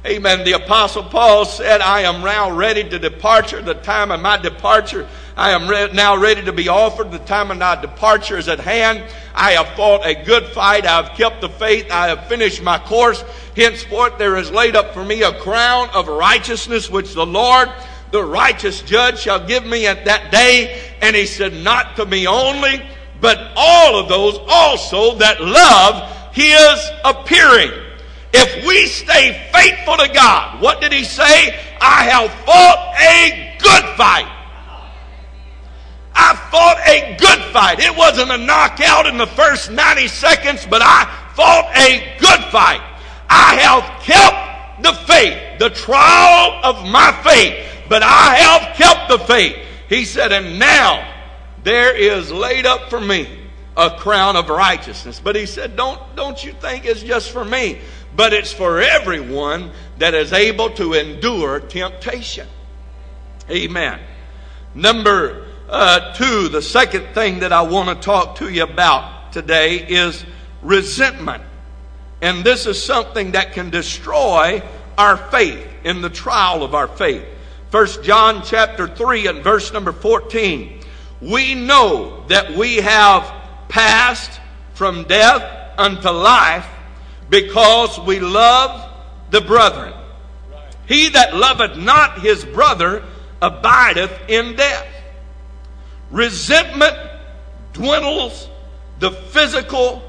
[0.05, 0.45] Amen.
[0.45, 3.61] The apostle Paul said, I am now ready to departure.
[3.61, 7.11] The time of my departure, I am re- now ready to be offered.
[7.11, 9.03] The time of my departure is at hand.
[9.35, 10.85] I have fought a good fight.
[10.85, 11.91] I have kept the faith.
[11.91, 13.21] I have finished my course.
[13.55, 17.69] Henceforth, there is laid up for me a crown of righteousness, which the Lord,
[18.11, 20.81] the righteous judge, shall give me at that day.
[21.01, 22.81] And he said, not to me only,
[23.21, 27.71] but all of those also that love his appearing.
[28.33, 31.59] If we stay faithful to God, what did he say?
[31.81, 34.33] I have fought a good fight.
[36.13, 37.79] I fought a good fight.
[37.79, 42.81] It wasn't a knockout in the first 90 seconds, but I fought a good fight.
[43.29, 49.19] I have kept the faith, the trial of my faith, but I have kept the
[49.19, 49.55] faith.
[49.89, 51.13] He said, and now
[51.63, 53.27] there is laid up for me
[53.75, 55.19] a crown of righteousness.
[55.23, 57.79] But he said, don't, don't you think it's just for me,
[58.15, 62.47] but it's for everyone that is able to endure temptation.
[63.49, 63.99] Amen.
[64.73, 69.77] Number uh, two, the second thing that I want to talk to you about today
[69.77, 70.25] is
[70.61, 71.43] resentment.
[72.21, 74.63] And this is something that can destroy
[74.97, 77.23] our faith in the trial of our faith.
[77.69, 80.81] First John chapter 3 and verse number 14.
[81.21, 83.31] We know that we have
[83.69, 84.39] passed
[84.73, 86.67] from death unto life
[87.29, 88.89] because we love
[89.31, 89.93] the brethren.
[90.87, 93.03] He that loveth not his brother
[93.41, 94.87] abideth in death.
[96.09, 96.95] Resentment
[97.73, 98.47] dwindles
[98.99, 100.01] the physical,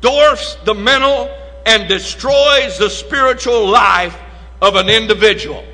[0.00, 4.16] dwarfs the mental, and destroys the spiritual life
[4.60, 5.64] of an individual.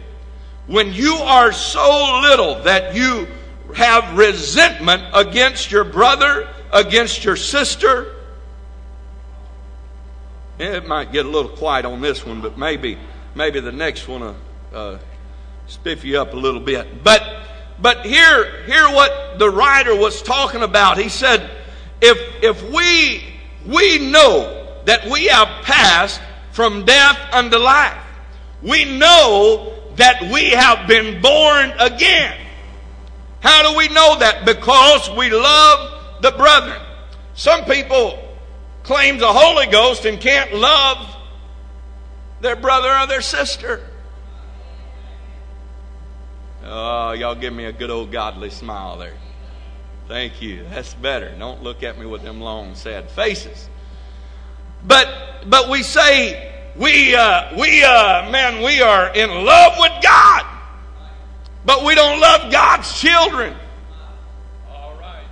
[0.66, 3.26] When you are so little that you
[3.74, 8.14] have resentment against your brother, against your sister,
[10.58, 12.98] it might get a little quiet on this one, but maybe
[13.34, 14.36] maybe the next one will
[14.72, 14.98] uh,
[15.68, 17.02] spiff you up a little bit.
[17.02, 17.22] But
[17.80, 20.96] but hear hear what the writer was talking about.
[20.98, 21.50] He said,
[22.00, 23.22] if if we
[23.66, 26.20] we know that we have passed
[26.52, 28.03] from death unto life,
[28.64, 32.34] we know that we have been born again.
[33.40, 34.44] How do we know that?
[34.46, 36.80] Because we love the brethren.
[37.34, 38.18] Some people
[38.82, 41.14] claim the Holy Ghost and can't love
[42.40, 43.82] their brother or their sister.
[46.64, 49.14] Oh, y'all give me a good old godly smile there.
[50.08, 50.64] Thank you.
[50.70, 51.34] That's better.
[51.38, 53.68] Don't look at me with them long, sad faces.
[54.86, 60.44] But but we say we uh, we uh, man we are in love with God,
[61.64, 63.54] but we don't love God's children.
[64.68, 65.24] All right.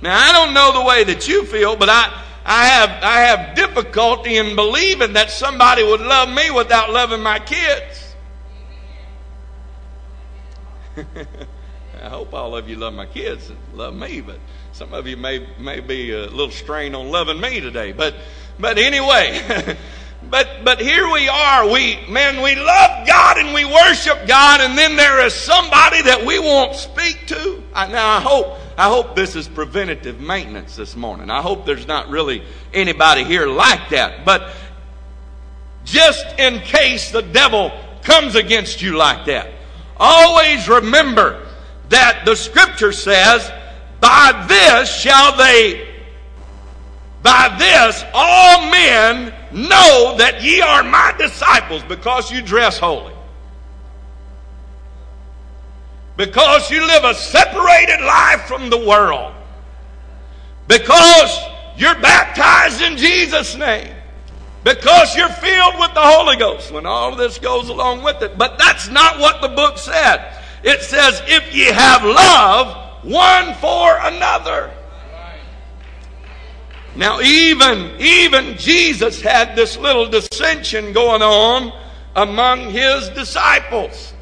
[0.00, 3.54] Now I don't know the way that you feel, but I I have I have
[3.54, 8.14] difficulty in believing that somebody would love me without loving my kids.
[12.02, 14.38] I hope all of you love my kids and love me, but
[14.72, 17.92] some of you may may be a little strained on loving me today.
[17.92, 18.14] But
[18.58, 19.76] but anyway,
[20.30, 21.68] but but here we are.
[21.68, 26.24] We man, we love God and we worship God, and then there is somebody that
[26.24, 27.62] we won't speak to.
[27.74, 31.30] I, now I hope I hope this is preventative maintenance this morning.
[31.30, 34.24] I hope there's not really anybody here like that.
[34.24, 34.52] But
[35.84, 39.48] just in case the devil comes against you like that,
[39.96, 41.44] always remember
[41.88, 43.50] that the scripture says,
[44.00, 45.97] by this shall they,
[47.22, 53.14] by this all men know that ye are my disciples because you dress holy.
[56.16, 59.34] Because you live a separated life from the world.
[60.66, 61.38] Because
[61.76, 63.94] you're baptized in Jesus' name.
[64.64, 68.36] Because you're filled with the Holy Ghost when all of this goes along with it.
[68.36, 70.42] But that's not what the book said.
[70.64, 74.72] It says, if ye have love one for another.
[76.98, 81.72] Now, even, even Jesus had this little dissension going on
[82.16, 84.12] among his disciples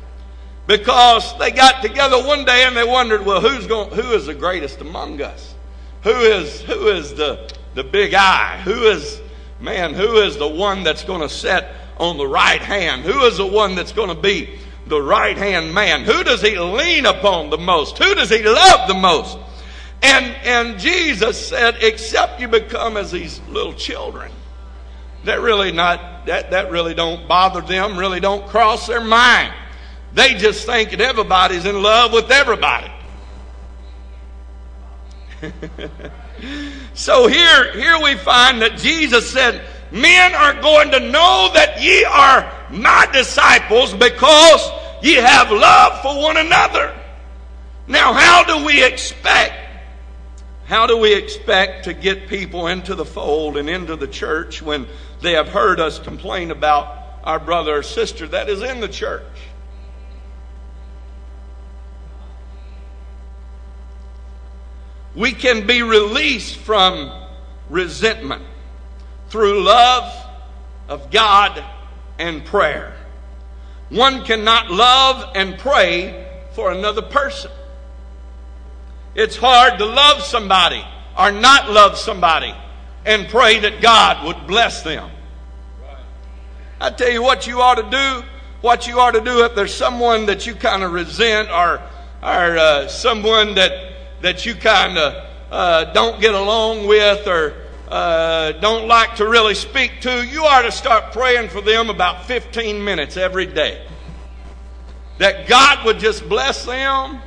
[0.66, 4.34] because they got together one day and they wondered, well, who's going, who is the
[4.34, 5.54] greatest among us?
[6.02, 8.60] Who is, who is the, the big eye?
[8.62, 9.22] Who is,
[9.58, 11.66] man, who is the one that's going to sit
[11.96, 13.04] on the right hand?
[13.04, 16.04] Who is the one that's going to be the right hand man?
[16.04, 17.96] Who does he lean upon the most?
[17.96, 19.38] Who does he love the most?
[20.02, 24.30] And, and Jesus said, except you become as these little children.
[25.24, 29.52] That really not, that, that really don't bother them, really don't cross their mind.
[30.12, 32.90] They just think that everybody's in love with everybody.
[36.94, 42.04] so here, here we find that Jesus said, Men are going to know that ye
[42.04, 44.70] are my disciples because
[45.02, 46.94] ye have love for one another.
[47.86, 49.65] Now, how do we expect?
[50.66, 54.88] How do we expect to get people into the fold and into the church when
[55.20, 59.22] they have heard us complain about our brother or sister that is in the church?
[65.14, 67.12] We can be released from
[67.70, 68.42] resentment
[69.28, 70.12] through love
[70.88, 71.64] of God
[72.18, 72.96] and prayer.
[73.88, 77.52] One cannot love and pray for another person.
[79.16, 80.84] It's hard to love somebody
[81.18, 82.54] or not love somebody
[83.06, 85.10] and pray that God would bless them.
[86.78, 88.26] I tell you what you ought to do.
[88.60, 91.80] What you ought to do if there's someone that you kind of resent or,
[92.22, 93.72] or uh, someone that,
[94.20, 97.54] that you kind of uh, don't get along with or
[97.88, 102.26] uh, don't like to really speak to, you ought to start praying for them about
[102.26, 103.86] 15 minutes every day.
[105.16, 107.22] That God would just bless them.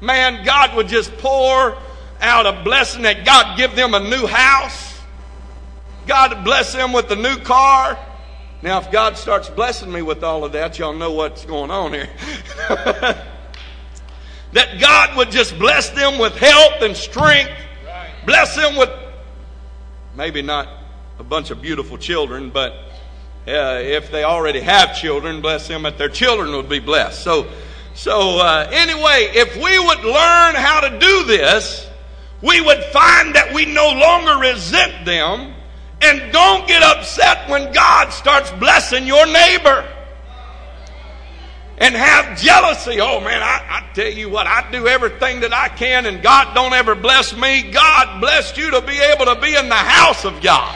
[0.00, 1.76] Man, God would just pour
[2.20, 5.00] out a blessing, that God give them a new house.
[6.06, 7.98] God bless them with a new car.
[8.62, 11.92] Now, if God starts blessing me with all of that, y'all know what's going on
[11.92, 12.08] here.
[14.52, 17.52] that God would just bless them with health and strength.
[18.26, 18.90] Bless them with
[20.16, 20.68] maybe not
[21.18, 22.72] a bunch of beautiful children, but
[23.46, 27.22] uh, if they already have children, bless them that their children would be blessed.
[27.22, 27.46] So,
[27.98, 31.84] so uh, anyway, if we would learn how to do this,
[32.40, 35.52] we would find that we no longer resent them
[36.00, 39.84] and don't get upset when God starts blessing your neighbor
[41.78, 43.00] and have jealousy.
[43.00, 46.54] Oh man, I, I, tell you what, I do everything that I can and God
[46.54, 47.62] don't ever bless me.
[47.72, 50.72] God blessed you to be able to be in the house of God.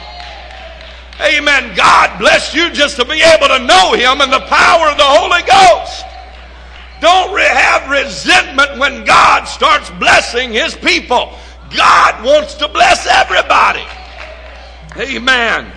[1.21, 1.77] Amen.
[1.77, 5.07] God bless you just to be able to know Him and the power of the
[5.07, 6.07] Holy Ghost.
[7.03, 11.37] Don't re- have resentment when God starts blessing His people.
[11.77, 13.85] God wants to bless everybody.
[14.97, 15.73] Amen.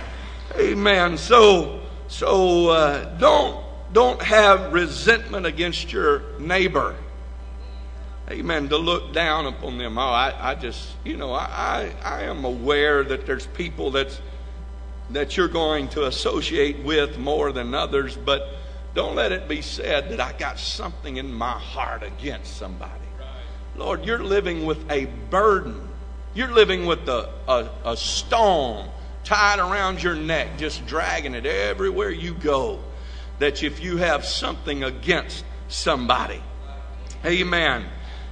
[0.56, 1.18] Amen.
[1.18, 6.94] So, so uh, don't don't have resentment against your neighbor.
[8.30, 8.68] Amen.
[8.68, 9.98] To look down upon them.
[9.98, 14.20] Oh, I, I just, you know, I, I, I am aware that there's people that's
[15.10, 18.48] that you're going to associate with more than others, but
[18.96, 22.92] don't let it be said that I got something in my heart against somebody.
[23.76, 25.86] Lord, you're living with a burden.
[26.34, 28.88] You're living with a, a, a stone
[29.22, 32.82] tied around your neck, just dragging it everywhere you go
[33.38, 36.42] that if you have something against somebody.
[37.22, 37.84] Amen.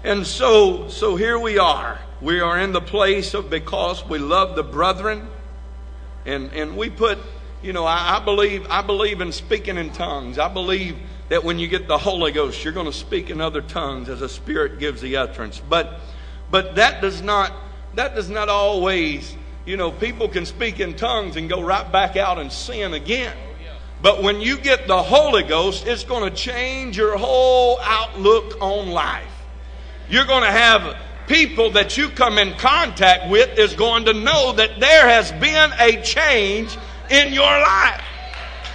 [0.02, 2.00] And so, so here we are.
[2.22, 5.28] We are in the place of because we love the brethren.
[6.24, 7.18] And, and we put,
[7.64, 10.38] you know, I, I believe, I believe in speaking in tongues.
[10.38, 10.96] I believe
[11.30, 14.20] that when you get the Holy Ghost, you're going to speak in other tongues as
[14.20, 15.62] the Spirit gives the utterance.
[15.66, 16.00] But,
[16.50, 17.54] but that does not,
[17.94, 19.34] that does not always,
[19.64, 23.34] you know, people can speak in tongues and go right back out and sin again.
[24.02, 28.90] But when you get the Holy Ghost, it's going to change your whole outlook on
[28.90, 29.24] life.
[30.10, 34.52] You're going to have people that you come in contact with is going to know
[34.52, 36.76] that there has been a change
[37.10, 38.02] in your life.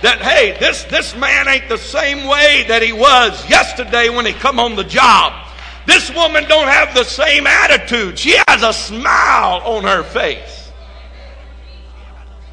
[0.01, 4.31] That hey, this this man ain't the same way that he was yesterday when he
[4.31, 5.47] come on the job.
[5.85, 8.17] This woman don't have the same attitude.
[8.17, 10.71] She has a smile on her face.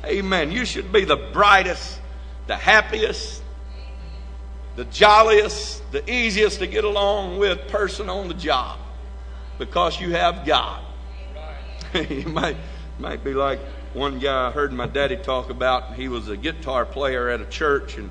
[0.05, 0.51] Amen.
[0.51, 2.01] You should be the brightest
[2.47, 3.43] the happiest,
[4.77, 8.79] the jolliest, the easiest to get along with person on the job
[9.59, 10.83] because you have God.
[11.95, 12.57] you might,
[12.99, 13.59] might be like
[13.97, 15.95] one guy I heard my daddy talk about.
[15.95, 18.11] He was a guitar player at a church, and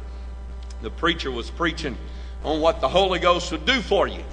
[0.81, 1.95] the preacher was preaching
[2.43, 4.23] on what the Holy Ghost would do for you.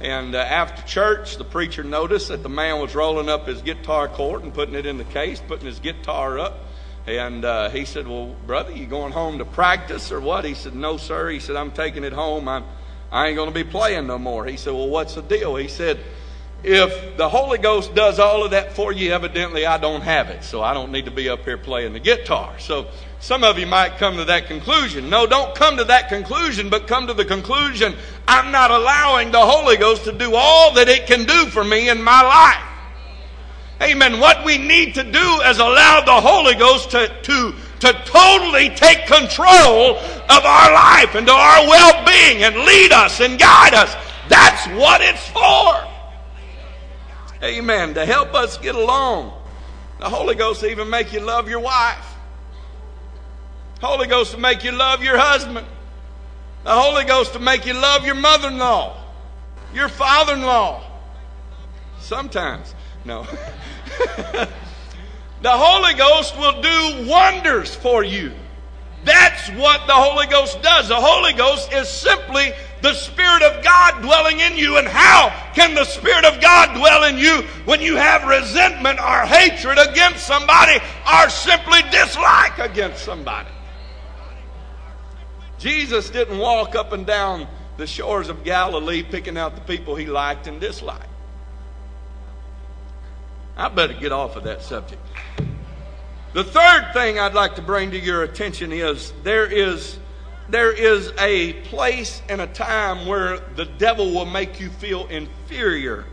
[0.00, 4.08] And uh, after church, the preacher noticed that the man was rolling up his guitar
[4.08, 6.64] cord and putting it in the case, putting his guitar up.
[7.06, 10.44] And uh, he said, Well, brother, you going home to practice or what?
[10.44, 11.30] He said, No, sir.
[11.30, 12.48] He said, I'm taking it home.
[12.48, 12.64] I'm,
[13.12, 14.44] I ain't going to be playing no more.
[14.46, 15.54] He said, Well, what's the deal?
[15.54, 16.00] He said,
[16.64, 20.42] If the Holy Ghost does all of that for you, evidently I don't have it.
[20.42, 22.58] So I don't need to be up here playing the guitar.
[22.58, 22.88] So
[23.20, 25.08] some of you might come to that conclusion.
[25.08, 27.94] No, don't come to that conclusion, but come to the conclusion
[28.26, 31.88] I'm not allowing the Holy Ghost to do all that it can do for me
[31.88, 32.68] in my life.
[33.80, 34.18] Amen.
[34.18, 39.06] What we need to do is allow the Holy Ghost to, to, to totally take
[39.06, 43.94] control of our life and to our well being and lead us and guide us.
[44.28, 45.87] That's what it's for.
[47.42, 47.94] Amen.
[47.94, 49.32] To help us get along.
[49.98, 52.14] The Holy Ghost will even make you love your wife.
[53.80, 55.66] Holy Ghost will make you love your husband.
[56.64, 58.96] The Holy Ghost will make you love your mother in law,
[59.72, 60.82] your father in law.
[62.00, 62.74] Sometimes.
[63.04, 63.22] No.
[64.22, 64.48] the
[65.44, 68.32] Holy Ghost will do wonders for you.
[69.08, 70.88] That's what the Holy Ghost does.
[70.88, 72.52] The Holy Ghost is simply
[72.82, 74.76] the Spirit of God dwelling in you.
[74.76, 79.22] And how can the Spirit of God dwell in you when you have resentment or
[79.22, 80.78] hatred against somebody
[81.10, 83.48] or simply dislike against somebody?
[85.58, 87.48] Jesus didn't walk up and down
[87.78, 91.08] the shores of Galilee picking out the people he liked and disliked.
[93.56, 95.00] I better get off of that subject.
[96.38, 99.98] The third thing I'd like to bring to your attention is there is
[100.48, 106.04] there is a place and a time where the devil will make you feel inferior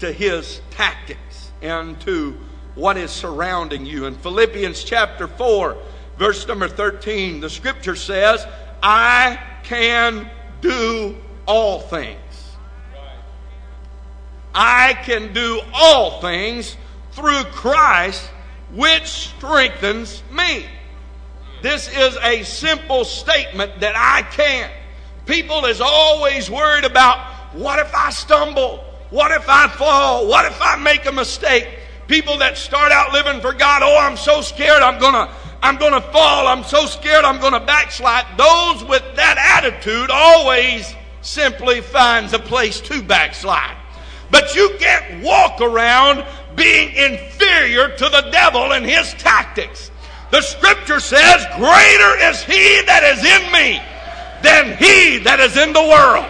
[0.00, 2.38] to his tactics and to
[2.74, 4.04] what is surrounding you.
[4.04, 5.78] In Philippians chapter 4,
[6.18, 8.46] verse number 13, the scripture says,
[8.82, 11.16] I can do
[11.46, 12.18] all things.
[14.54, 16.76] I can do all things
[17.12, 18.28] through Christ,
[18.72, 20.66] which strengthens me.
[21.62, 24.70] This is a simple statement that I can.
[25.26, 27.18] People is always worried about
[27.54, 28.84] what if I stumble?
[29.10, 30.26] What if I fall?
[30.26, 31.68] What if I make a mistake?
[32.08, 35.76] People that start out living for God, oh, I'm so scared I'm going to I'm
[35.76, 36.48] going to fall.
[36.48, 38.26] I'm so scared I'm going to backslide.
[38.36, 43.76] Those with that attitude always simply finds a place to backslide.
[44.32, 46.26] But you can't walk around
[46.56, 49.90] being inferior to the devil and his tactics.
[50.30, 53.80] The scripture says, Greater is he that is in me
[54.42, 56.26] than he that is in the world.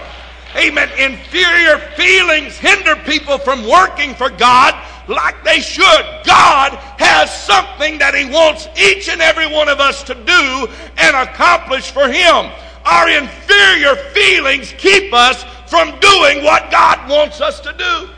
[0.56, 0.90] Amen.
[0.98, 4.74] Inferior feelings hinder people from working for God
[5.08, 6.04] like they should.
[6.24, 10.68] God has something that He wants each and every one of us to do
[10.98, 12.52] and accomplish for Him.
[12.84, 18.10] Our inferior feelings keep us from doing what God wants us to do.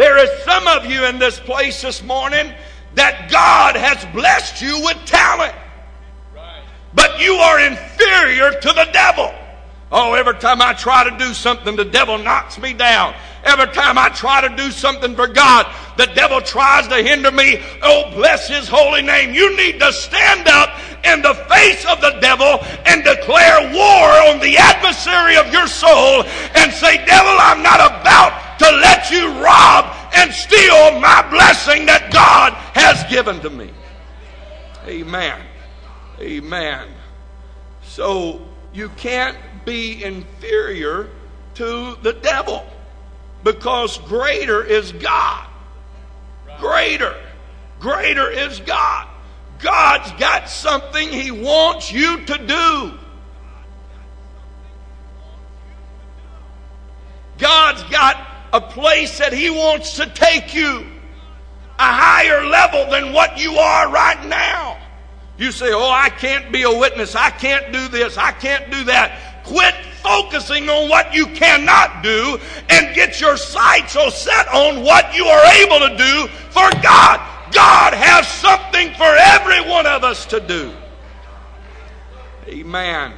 [0.00, 2.54] There is some of you in this place this morning
[2.94, 5.54] that God has blessed you with talent.
[6.94, 9.30] But you are inferior to the devil.
[9.92, 13.14] Oh, every time I try to do something, the devil knocks me down.
[13.44, 15.66] Every time I try to do something for God,
[15.96, 17.60] the devil tries to hinder me.
[17.82, 19.34] Oh, bless his holy name.
[19.34, 24.40] You need to stand up in the face of the devil and declare war on
[24.40, 26.24] the adversary of your soul
[26.54, 32.10] and say, Devil, I'm not about to let you rob and steal my blessing that
[32.12, 33.70] God has given to me.
[34.86, 35.40] Amen.
[36.20, 36.88] Amen.
[37.82, 38.42] So
[38.74, 41.08] you can't be inferior
[41.54, 42.66] to the devil
[43.42, 45.46] because greater is God.
[46.58, 47.16] Greater.
[47.78, 49.08] Greater is God.
[49.58, 52.98] God's got something He wants you to do.
[57.38, 60.86] God's got a place that He wants to take you,
[61.78, 64.78] a higher level than what you are right now.
[65.38, 67.14] You say, Oh, I can't be a witness.
[67.14, 68.18] I can't do this.
[68.18, 69.29] I can't do that.
[69.50, 72.38] Quit focusing on what you cannot do
[72.68, 77.20] and get your sights so set on what you are able to do for God.
[77.52, 80.72] God has something for every one of us to do.
[82.46, 83.12] Amen.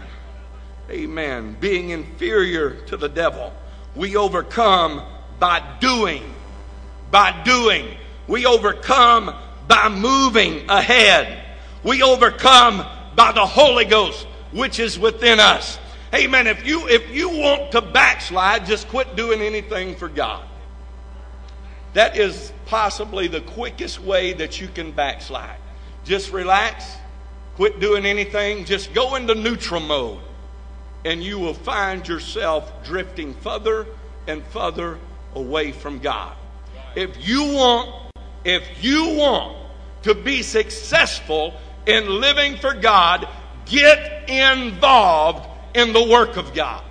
[0.91, 1.55] Amen.
[1.61, 3.53] Being inferior to the devil,
[3.95, 5.03] we overcome
[5.39, 6.23] by doing.
[7.11, 7.95] By doing.
[8.27, 9.35] We overcome
[9.69, 11.45] by moving ahead.
[11.85, 15.79] We overcome by the Holy Ghost, which is within us.
[16.15, 16.47] Amen.
[16.47, 20.45] If you if you want to backslide, just quit doing anything for God.
[21.95, 25.59] That is possibly the quickest way that you can backslide.
[26.05, 26.97] Just relax,
[27.57, 30.21] quit doing anything, just go into neutral mode.
[31.05, 33.87] and you will find yourself drifting further
[34.27, 34.99] and further
[35.35, 36.37] away from God.
[36.95, 38.13] If you want,
[38.45, 39.57] if you want
[40.03, 41.55] to be successful
[41.87, 43.29] in living for God,
[43.67, 46.83] get involved in the work of God.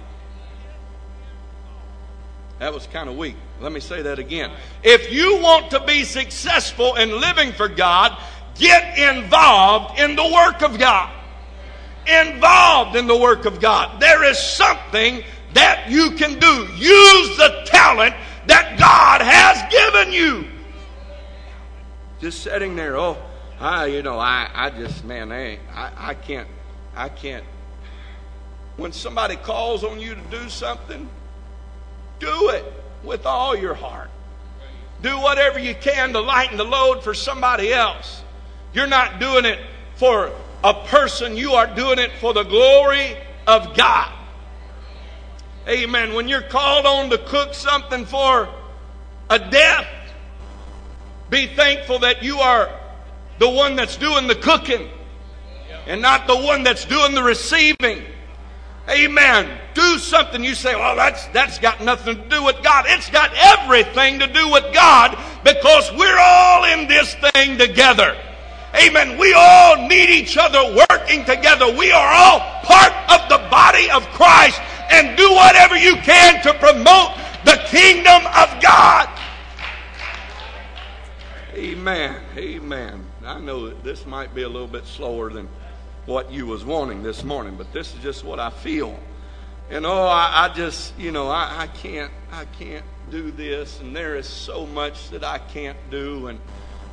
[2.60, 3.36] That was kind of weak.
[3.60, 4.52] Let me say that again.
[4.84, 8.16] If you want to be successful in living for God,
[8.56, 11.12] get involved in the work of God.
[12.08, 14.00] Involved in the work of God.
[14.00, 15.24] There is something
[15.54, 16.68] that you can do.
[16.76, 18.16] Use the talent
[18.48, 20.48] that God has given you.
[22.20, 23.18] Just sitting there, oh,
[23.60, 26.48] I, you know, I, I just, man, I, I, I can't,
[26.96, 27.46] I can't.
[28.78, 31.10] When somebody calls on you to do something,
[32.20, 32.66] do it
[33.04, 34.10] with all your heart.
[35.02, 38.24] Do whatever you can to lighten the load for somebody else.
[38.74, 39.60] You're not doing it
[39.96, 40.32] for
[40.64, 43.18] a person, you are doing it for the glory
[43.48, 44.14] of God.
[45.68, 46.14] Amen.
[46.14, 48.50] When you're called on to cook something for
[49.30, 49.88] a death,
[51.30, 52.70] be thankful that you are
[53.40, 54.90] the one that's doing the cooking
[55.88, 58.04] and not the one that's doing the receiving.
[58.90, 59.60] Amen.
[59.74, 62.86] Do something you say, well, that's, that's got nothing to do with God.
[62.88, 68.18] It's got everything to do with God because we're all in this thing together.
[68.76, 69.18] Amen.
[69.18, 71.72] We all need each other working together.
[71.72, 74.60] We are all part of the body of Christ
[74.92, 79.10] and do whatever you can to promote the kingdom of God.
[81.54, 82.22] Amen.
[82.38, 83.06] Amen.
[83.26, 85.48] I know that this might be a little bit slower than
[86.06, 88.98] what you was wanting this morning, but this is just what I feel.
[89.70, 93.96] And oh, I, I just, you know, I, I can't, I can't do this, and
[93.96, 96.40] there is so much that I can't do, and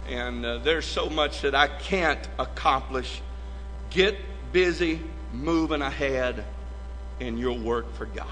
[0.09, 3.21] and uh, there's so much that I can't accomplish.
[3.91, 4.17] Get
[4.53, 5.01] busy
[5.33, 6.45] moving ahead
[7.21, 8.27] in your work for God.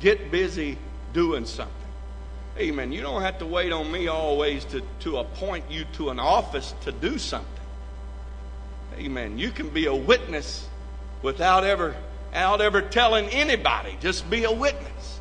[0.00, 0.76] Get busy
[1.14, 1.74] doing something.
[2.58, 2.92] Amen.
[2.92, 6.74] You don't have to wait on me always to, to appoint you to an office
[6.82, 7.50] to do something.
[8.98, 9.38] Amen.
[9.38, 10.68] You can be a witness
[11.22, 11.94] without ever,
[12.30, 13.96] without ever telling anybody.
[14.00, 15.20] Just be a witness.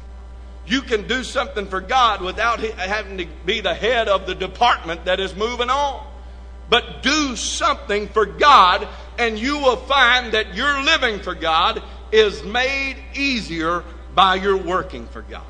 [0.65, 5.05] You can do something for God without having to be the head of the department
[5.05, 6.07] that is moving on.
[6.69, 8.87] But do something for God,
[9.19, 13.83] and you will find that your living for God is made easier
[14.15, 15.43] by your working for God.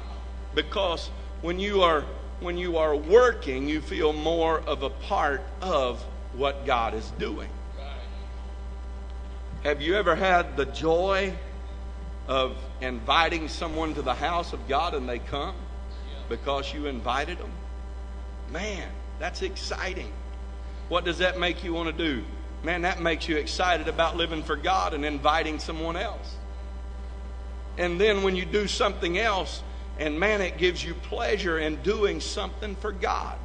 [0.55, 1.09] Because
[1.41, 2.03] when you are
[2.39, 6.01] when you are working, you feel more of a part of
[6.33, 7.49] what God is doing.
[9.63, 11.33] Have you ever had the joy
[12.27, 15.55] of inviting someone to the house of God and they come
[16.27, 17.51] because you invited them?
[18.51, 18.89] Man,
[19.19, 20.11] that's exciting.
[20.89, 22.25] What does that make you want to do?
[22.61, 26.35] Man, that makes you excited about living for God and inviting someone else.
[27.77, 29.63] And then when you do something else,
[29.97, 33.37] and man, it gives you pleasure in doing something for God.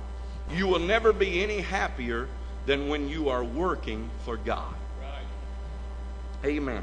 [0.51, 2.27] You will never be any happier
[2.67, 4.75] than when you are working for God.
[6.45, 6.83] Amen.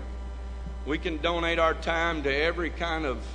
[0.86, 3.26] We can donate our time to every kind of,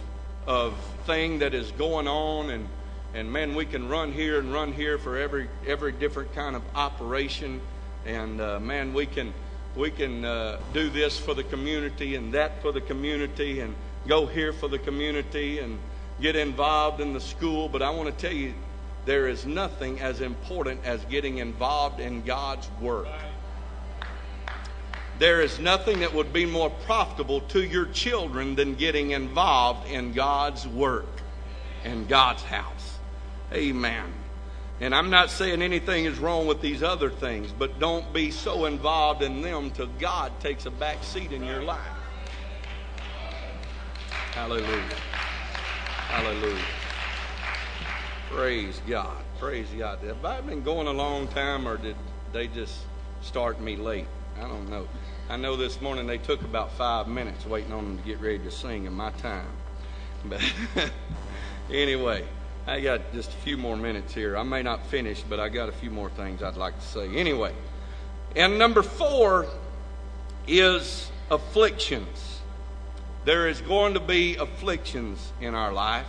[0.47, 2.69] of thing that is going on and
[3.13, 6.63] and man, we can run here and run here for every every different kind of
[6.77, 7.61] operation,
[8.07, 9.35] and uh, man, we can
[9.75, 13.75] we can uh, do this for the community and that for the community, and
[14.07, 15.79] go here for the community and
[16.21, 17.69] get involved in the school.
[17.69, 18.55] But I want to tell you,
[19.07, 23.09] there is nothing as important as getting involved in God's work.
[25.21, 30.15] There is nothing that would be more profitable to your children than getting involved in
[30.15, 31.21] God's work
[31.85, 32.99] and God's house.
[33.53, 34.15] Amen.
[34.81, 38.65] And I'm not saying anything is wrong with these other things, but don't be so
[38.65, 41.79] involved in them till God takes a back seat in your life.
[44.33, 44.97] Hallelujah.
[46.09, 46.65] Hallelujah.
[48.31, 49.23] Praise God.
[49.39, 49.99] Praise God.
[49.99, 51.97] Have I been going a long time or did
[52.33, 52.75] they just
[53.21, 54.07] start me late?
[54.41, 54.89] I don't know.
[55.29, 58.39] I know this morning they took about five minutes waiting on them to get ready
[58.39, 59.47] to sing in my time.
[60.25, 60.41] But
[61.71, 62.25] anyway,
[62.67, 64.37] I got just a few more minutes here.
[64.37, 67.15] I may not finish, but I got a few more things I'd like to say.
[67.17, 67.53] Anyway,
[68.35, 69.47] and number four
[70.47, 72.41] is afflictions.
[73.25, 76.07] There is going to be afflictions in our life.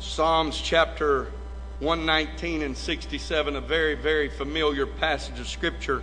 [0.00, 1.30] Psalms chapter
[1.78, 6.02] 119 and 67, a very, very familiar passage of Scripture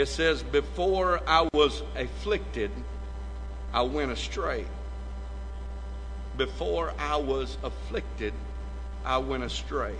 [0.00, 2.70] it says, Before I was afflicted,
[3.72, 4.64] I went astray.
[6.36, 8.32] Before I was afflicted,
[9.04, 9.94] I went astray.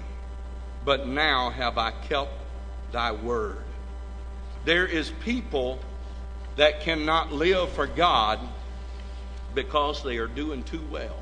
[0.84, 2.32] But now have I kept
[2.92, 3.62] thy word.
[4.64, 5.78] There is people
[6.56, 8.40] that cannot live for God
[9.54, 11.16] because they are doing too well.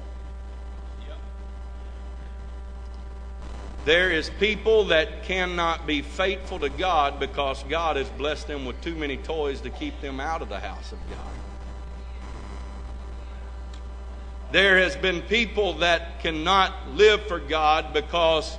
[3.85, 8.81] There is people that cannot be faithful to God because God has blessed them with
[8.83, 11.39] too many toys to keep them out of the house of God.
[14.51, 18.57] There has been people that cannot live for God because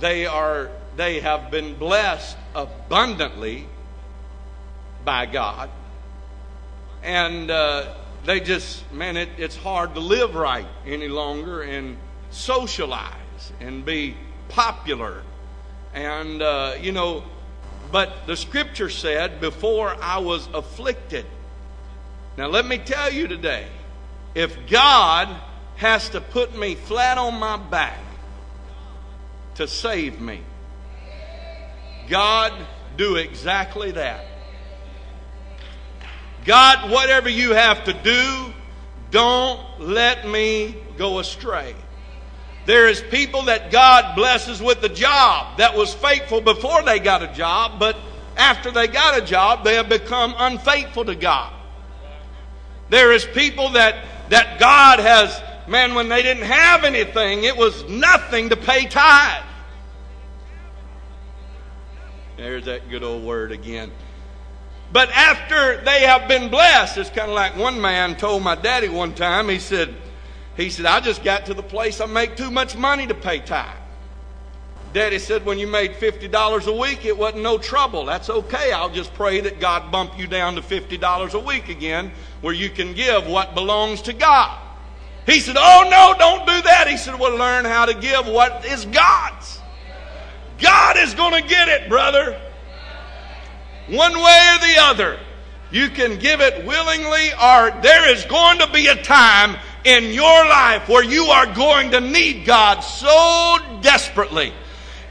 [0.00, 3.66] they are they have been blessed abundantly
[5.04, 5.70] by God,
[7.02, 7.94] and uh,
[8.24, 11.96] they just man, it, it's hard to live right any longer and
[12.30, 14.16] socialize and be
[14.50, 15.22] popular.
[15.94, 17.24] And, uh, you know,
[17.90, 21.26] but the scripture said, before I was afflicted.
[22.36, 23.66] Now, let me tell you today
[24.34, 25.28] if God
[25.76, 27.98] has to put me flat on my back
[29.56, 30.42] to save me,
[32.08, 32.52] God,
[32.96, 34.24] do exactly that.
[36.44, 38.52] God, whatever you have to do,
[39.10, 41.74] don't let me go astray.
[42.70, 47.20] There is people that God blesses with a job that was faithful before they got
[47.20, 47.96] a job, but
[48.36, 51.52] after they got a job, they have become unfaithful to God.
[52.88, 57.82] There is people that, that God has, man, when they didn't have anything, it was
[57.88, 59.42] nothing to pay tithe.
[62.36, 63.90] There's that good old word again.
[64.92, 68.88] But after they have been blessed, it's kind of like one man told my daddy
[68.88, 69.92] one time, he said,
[70.60, 73.40] he said, I just got to the place I make too much money to pay
[73.40, 73.76] tithe.
[74.92, 78.04] Daddy said, when you made $50 a week, it wasn't no trouble.
[78.04, 78.72] That's okay.
[78.72, 82.68] I'll just pray that God bump you down to $50 a week again where you
[82.70, 84.60] can give what belongs to God.
[85.26, 86.88] He said, Oh, no, don't do that.
[86.88, 89.60] He said, Well, learn how to give what is God's.
[90.58, 92.40] God is going to get it, brother.
[93.88, 95.20] One way or the other.
[95.70, 100.24] You can give it willingly, or there is going to be a time in your
[100.24, 104.52] life where you are going to need God so desperately.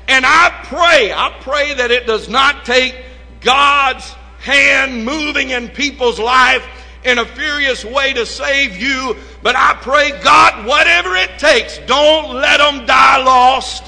[0.07, 2.95] And I pray, I pray that it does not take
[3.41, 4.09] God's
[4.39, 6.65] hand moving in people's life
[7.03, 9.15] in a furious way to save you.
[9.41, 13.83] But I pray, God, whatever it takes, don't let them die lost.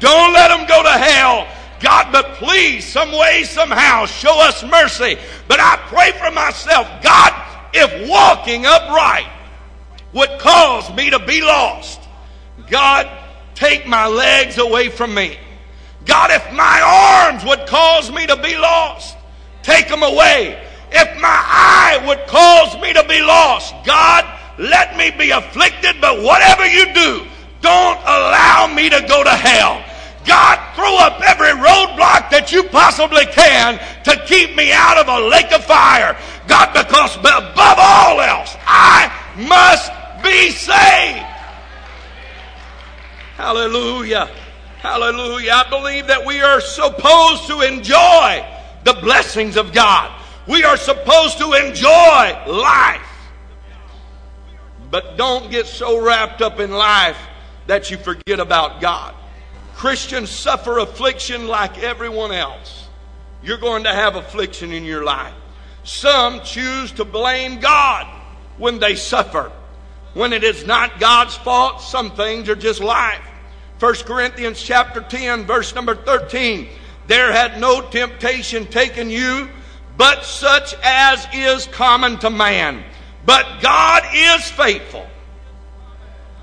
[0.00, 1.46] Don't let them go to hell.
[1.80, 5.16] God, but please, some way, somehow, show us mercy.
[5.46, 7.32] But I pray for myself, God,
[7.72, 9.28] if walking upright
[10.12, 12.00] would cause me to be lost.
[12.70, 13.08] God,
[13.54, 15.38] take my legs away from me.
[16.04, 19.16] God, if my arms would cause me to be lost,
[19.62, 20.64] take them away.
[20.90, 24.24] If my eye would cause me to be lost, God,
[24.58, 27.26] let me be afflicted, but whatever you do,
[27.60, 29.84] don't allow me to go to hell.
[30.26, 35.28] God, throw up every roadblock that you possibly can to keep me out of a
[35.28, 36.16] lake of fire.
[36.46, 39.92] God, because above all else, I must
[40.22, 41.26] be saved.
[43.36, 44.28] Hallelujah.
[44.78, 45.52] Hallelujah.
[45.52, 48.44] I believe that we are supposed to enjoy
[48.84, 50.12] the blessings of God.
[50.46, 53.02] We are supposed to enjoy life.
[54.90, 57.18] But don't get so wrapped up in life
[57.66, 59.14] that you forget about God.
[59.74, 62.88] Christians suffer affliction like everyone else.
[63.42, 65.34] You're going to have affliction in your life.
[65.84, 68.06] Some choose to blame God
[68.56, 69.52] when they suffer
[70.14, 73.22] when it is not God's fault, some things are just life.
[73.80, 76.68] 1 Corinthians chapter 10, verse number 13.
[77.06, 79.48] There had no temptation taken you,
[79.96, 82.84] but such as is common to man.
[83.24, 85.06] But God is faithful.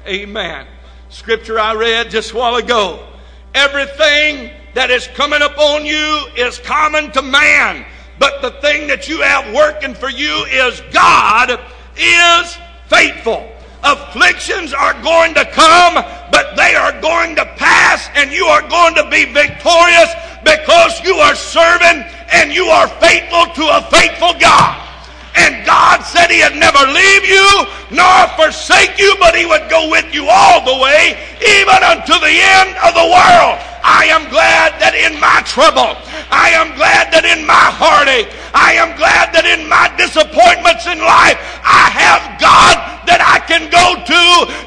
[0.08, 0.68] Amen.
[1.10, 3.08] Scripture I read just a while ago.
[3.54, 7.86] Everything that is coming upon you is common to man.
[8.20, 11.60] But the thing that you have working for you is God
[11.98, 12.58] is
[12.88, 13.50] faithful.
[13.86, 15.94] Afflictions are going to come,
[16.32, 20.10] but they are going to pass, and you are going to be victorious
[20.44, 24.82] because you are serving and you are faithful to a faithful God.
[25.36, 27.46] And God said He'd never leave you
[27.92, 32.36] nor forsake you, but He would go with you all the way, even unto the
[32.42, 33.75] end of the world.
[33.86, 35.94] I am glad that in my trouble,
[36.34, 40.98] I am glad that in my heartache, I am glad that in my disappointments in
[40.98, 44.24] life, I have God that I can go to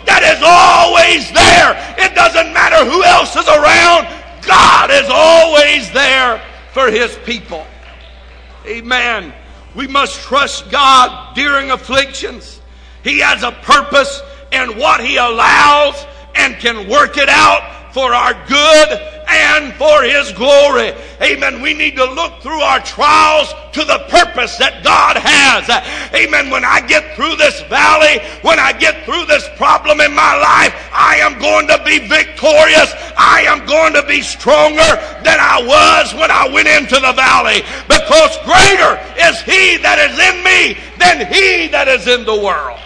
[0.07, 1.75] that is always there.
[1.99, 4.07] It doesn't matter who else is around,
[4.47, 6.39] God is always there
[6.71, 7.66] for his people.
[8.66, 9.35] Amen.
[9.75, 12.61] We must trust God during afflictions.
[13.03, 16.07] He has a purpose in what he allows
[16.37, 18.91] and can work it out for our good
[19.27, 20.95] and for His glory.
[21.21, 21.61] Amen.
[21.61, 25.67] We need to look through our trials to the purpose that God has.
[26.15, 26.49] Amen.
[26.49, 30.71] When I get through this valley, when I get through this problem in my life,
[30.95, 32.95] I am going to be victorious.
[33.19, 34.95] I am going to be stronger
[35.27, 38.95] than I was when I went into the valley because greater
[39.27, 42.79] is He that is in me than He that is in the world.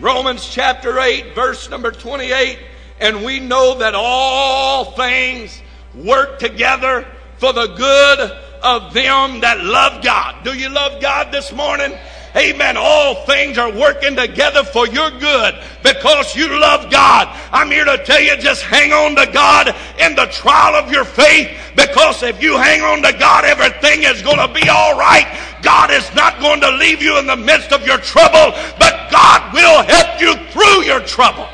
[0.00, 2.71] Romans chapter 8, verse number 28.
[3.02, 5.60] And we know that all things
[5.92, 7.04] work together
[7.38, 8.20] for the good
[8.62, 10.44] of them that love God.
[10.44, 11.92] Do you love God this morning?
[12.36, 12.76] Amen.
[12.78, 17.36] All things are working together for your good because you love God.
[17.50, 21.04] I'm here to tell you just hang on to God in the trial of your
[21.04, 25.26] faith because if you hang on to God, everything is going to be all right.
[25.60, 29.52] God is not going to leave you in the midst of your trouble, but God
[29.52, 31.48] will help you through your trouble.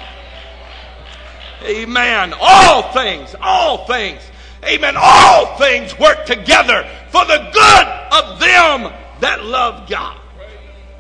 [1.63, 2.35] Amen.
[2.41, 4.21] All things, all things,
[4.65, 10.19] amen, all things work together for the good of them that love God.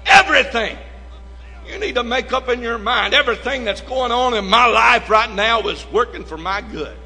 [0.06, 0.76] Everything.
[1.66, 5.10] You need to make up in your mind everything that's going on in my life
[5.10, 6.96] right now is working for my good.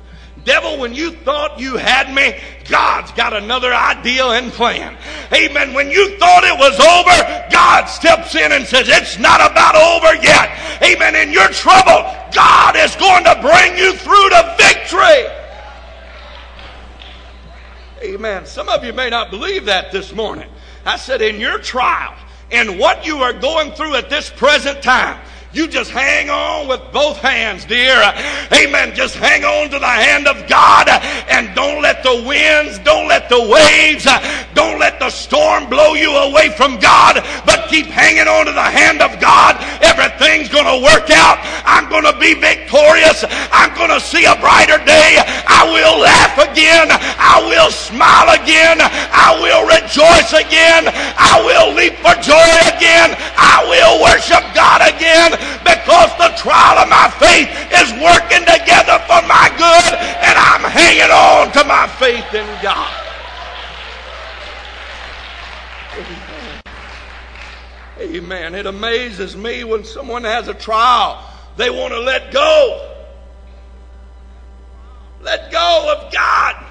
[0.44, 2.36] Devil, when you thought you had me,
[2.68, 4.96] God's got another idea and plan.
[5.32, 5.72] Amen.
[5.72, 10.14] When you thought it was over, God steps in and says, It's not about over
[10.22, 10.82] yet.
[10.82, 11.14] Amen.
[11.14, 15.26] In your trouble, God is going to bring you through to victory.
[18.02, 18.44] Amen.
[18.44, 20.48] Some of you may not believe that this morning.
[20.84, 22.16] I said, In your trial,
[22.50, 25.20] in what you are going through at this present time,
[25.52, 28.00] you just hang on with both hands, dear.
[28.52, 28.94] Amen.
[28.96, 30.88] Just hang on to the hand of God
[31.28, 34.08] and don't let the winds, don't let the waves,
[34.54, 38.64] don't let the storm blow you away from God, but keep hanging on to the
[38.64, 39.60] hand of God.
[39.84, 41.36] Everything's going to work out.
[41.68, 43.20] I'm going to be victorious.
[43.52, 45.20] I'm going to see a brighter day.
[45.20, 46.88] I will laugh again.
[47.20, 48.80] I will smile again.
[48.80, 50.88] I will rejoice again.
[51.20, 53.12] I will leap for joy again.
[53.36, 59.20] I will worship God again because the trial of my faith is working together for
[59.26, 63.02] my good and I'm hanging on to my faith in God.
[68.00, 68.54] Amen.
[68.54, 71.22] It amazes me when someone has a trial,
[71.56, 72.88] they want to let go.
[75.22, 76.66] Let go of God.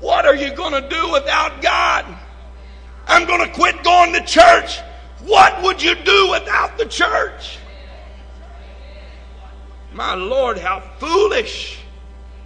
[0.00, 2.04] What are you going to do without God?
[3.06, 4.80] I'm going to quit going to church.
[5.24, 7.58] What would you do without the church?
[9.98, 11.80] My Lord, how foolish.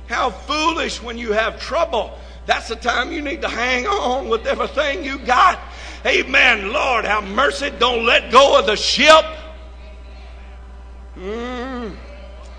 [0.07, 2.19] How foolish when you have trouble.
[2.47, 5.59] That's the time you need to hang on with everything you got.
[6.07, 6.73] Amen.
[6.73, 7.71] Lord, have mercy.
[7.79, 9.27] Don't let go of the ship.
[11.15, 11.95] Mm.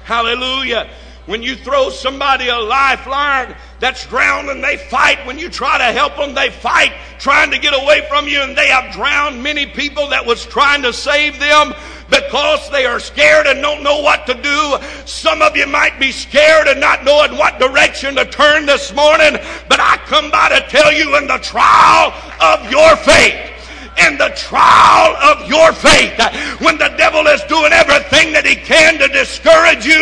[0.03, 0.87] Hallelujah.
[1.25, 5.25] When you throw somebody a lifeline that's drowning, they fight.
[5.25, 8.57] When you try to help them, they fight, trying to get away from you, and
[8.57, 11.73] they have drowned many people that was trying to save them
[12.09, 14.77] because they are scared and don't know what to do.
[15.05, 19.37] Some of you might be scared and not knowing what direction to turn this morning,
[19.69, 23.52] but I come by to tell you in the trial of your faith
[24.01, 26.17] in the trial of your faith.
[26.61, 30.01] When the devil is doing everything that he can to discourage you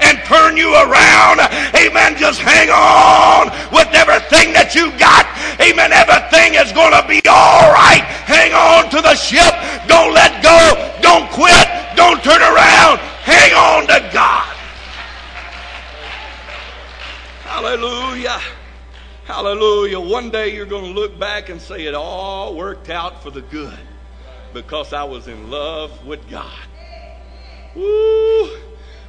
[0.00, 1.44] and turn you around,
[1.76, 5.28] amen, just hang on with everything that you got.
[5.60, 5.92] Amen.
[5.92, 8.04] Everything is going to be all right.
[8.24, 9.52] Hang on to the ship.
[9.88, 10.56] Don't let go.
[11.00, 11.66] Don't quit.
[11.96, 12.98] Don't turn around.
[13.24, 14.56] Hang on to God.
[17.44, 18.40] Hallelujah.
[19.26, 19.98] Hallelujah.
[19.98, 23.42] One day you're going to look back and say it all worked out for the
[23.42, 23.76] good
[24.54, 26.60] because I was in love with God.
[27.74, 28.56] Woo.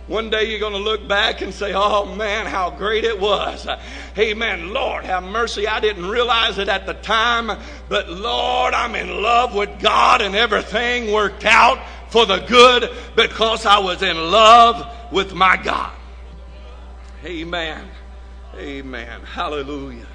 [0.08, 3.68] One day you're going to look back and say, oh man, how great it was.
[4.18, 4.74] Amen.
[4.74, 5.68] Lord, have mercy.
[5.68, 7.52] I didn't realize it at the time,
[7.88, 11.78] but Lord, I'm in love with God and everything worked out
[12.10, 15.94] for the good because I was in love with my God.
[17.24, 17.88] Amen.
[18.58, 19.22] Amen.
[19.22, 20.08] Hallelujah.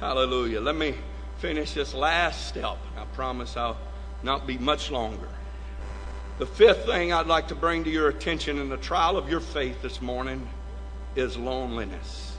[0.00, 0.62] Hallelujah.
[0.62, 0.94] Let me
[1.38, 2.78] finish this last step.
[2.96, 3.76] I promise I'll
[4.22, 5.28] not be much longer.
[6.38, 9.40] The fifth thing I'd like to bring to your attention in the trial of your
[9.40, 10.48] faith this morning
[11.16, 12.38] is loneliness.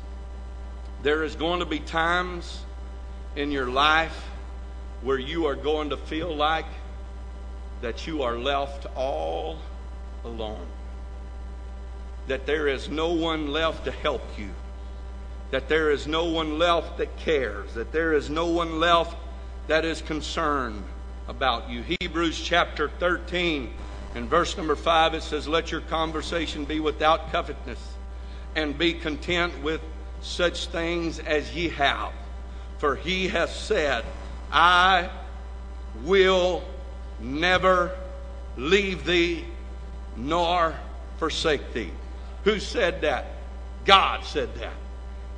[1.03, 2.61] There is going to be times
[3.35, 4.27] in your life
[5.03, 6.65] where you are going to feel like
[7.81, 9.59] that you are left all
[10.23, 10.65] alone.
[12.25, 14.49] That there is no one left to help you
[15.51, 19.15] that there is no one left that cares, that there is no one left
[19.67, 20.83] that is concerned
[21.27, 21.83] about you.
[21.99, 23.73] Hebrews chapter 13
[24.15, 27.79] and verse number 5 it says, Let your conversation be without covetousness,
[28.55, 29.81] and be content with
[30.21, 32.11] such things as ye have.
[32.79, 34.03] For he hath said,
[34.51, 35.09] I
[36.03, 36.63] will
[37.19, 37.97] never
[38.55, 39.45] leave thee
[40.15, 40.75] nor
[41.17, 41.91] forsake thee.
[42.43, 43.25] Who said that?
[43.85, 44.73] God said that.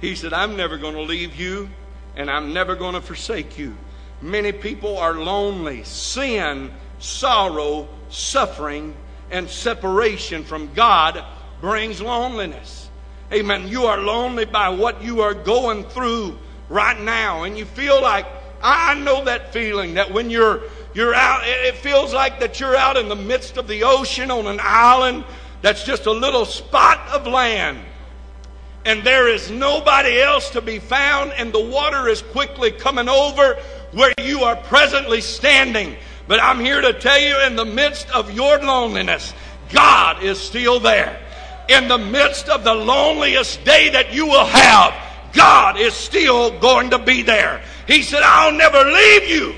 [0.02, 1.70] He said, I'm never going to leave you
[2.16, 3.76] and I'm never going to forsake you.
[4.22, 5.84] Many people are lonely.
[5.84, 8.96] Sin, sorrow, suffering,
[9.32, 11.24] and separation from God
[11.62, 12.90] brings loneliness.
[13.32, 13.68] Amen.
[13.68, 16.38] You are lonely by what you are going through
[16.68, 18.26] right now, and you feel like
[18.62, 22.98] I know that feeling that when you're you're out, it feels like that you're out
[22.98, 25.24] in the midst of the ocean on an island
[25.62, 27.78] that's just a little spot of land.
[28.86, 33.56] And there is nobody else to be found, and the water is quickly coming over
[33.92, 35.96] where you are presently standing.
[36.28, 39.34] But I'm here to tell you, in the midst of your loneliness,
[39.70, 41.20] God is still there.
[41.68, 44.94] In the midst of the loneliest day that you will have,
[45.34, 47.62] God is still going to be there.
[47.86, 49.56] He said, I'll never leave you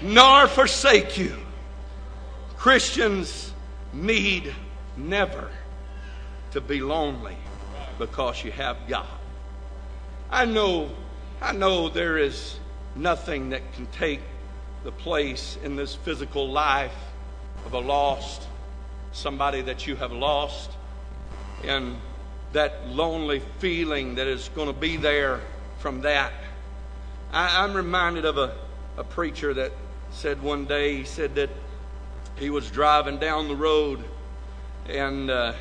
[0.00, 1.36] nor forsake you.
[2.56, 3.52] Christians
[3.92, 4.54] need
[4.96, 5.50] never
[6.56, 7.36] to be lonely
[7.98, 9.06] because you have God.
[10.30, 10.88] I know,
[11.42, 12.58] I know there is
[12.94, 14.20] nothing that can take
[14.82, 16.94] the place in this physical life
[17.66, 18.48] of a lost,
[19.12, 20.70] somebody that you have lost,
[21.62, 21.94] and
[22.54, 25.42] that lonely feeling that is going to be there
[25.78, 26.32] from that.
[27.32, 28.56] I, am reminded of a,
[28.96, 29.72] a preacher that
[30.10, 31.50] said one day, he said that
[32.36, 34.02] he was driving down the road
[34.88, 35.52] and uh,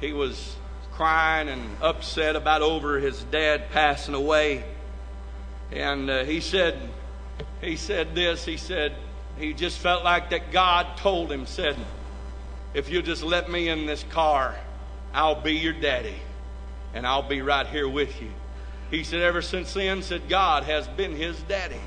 [0.00, 0.56] he was
[0.92, 4.64] crying and upset about over his dad passing away.
[5.70, 6.76] And uh, he said,
[7.60, 8.94] he said this, he said,
[9.38, 11.76] he just felt like that God told him, said,
[12.74, 14.54] if you just let me in this car,
[15.12, 16.16] I'll be your daddy
[16.94, 18.30] and I'll be right here with you.
[18.90, 21.80] He said, ever since then, said God has been his daddy.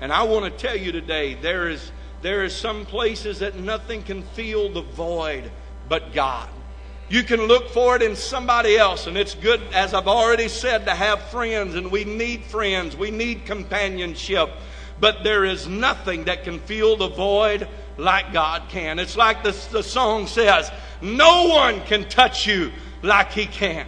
[0.00, 1.90] And I want to tell you today, there is,
[2.20, 5.50] there is some places that nothing can fill the void
[5.88, 6.48] but God.
[7.14, 10.84] You can look for it in somebody else, and it's good, as I've already said,
[10.86, 12.96] to have friends, and we need friends.
[12.96, 14.50] We need companionship.
[14.98, 18.98] But there is nothing that can fill the void like God can.
[18.98, 23.86] It's like the, the song says no one can touch you like He can.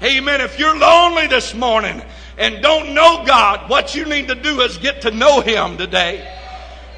[0.00, 0.40] Amen.
[0.40, 2.00] If you're lonely this morning
[2.38, 6.43] and don't know God, what you need to do is get to know Him today.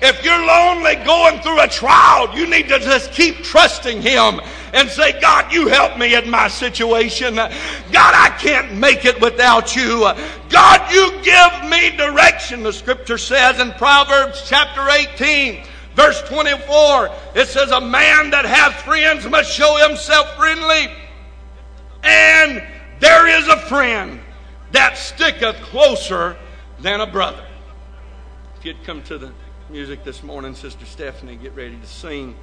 [0.03, 4.41] If you're lonely going through a trial, you need to just keep trusting Him
[4.75, 7.37] and say, God, you help me in my situation.
[7.37, 7.55] God,
[7.93, 10.01] I can't make it without you.
[10.51, 15.65] God, you give me direction, the scripture says in Proverbs chapter 18.
[15.95, 20.93] Verse 24, it says, A man that hath friends must show himself friendly.
[22.03, 22.63] And
[23.01, 24.21] there is a friend
[24.73, 26.37] that sticketh closer
[26.81, 27.43] than a brother.
[28.59, 29.33] If you'd come to the
[29.71, 32.37] music this morning, Sister Stephanie, get ready to sing.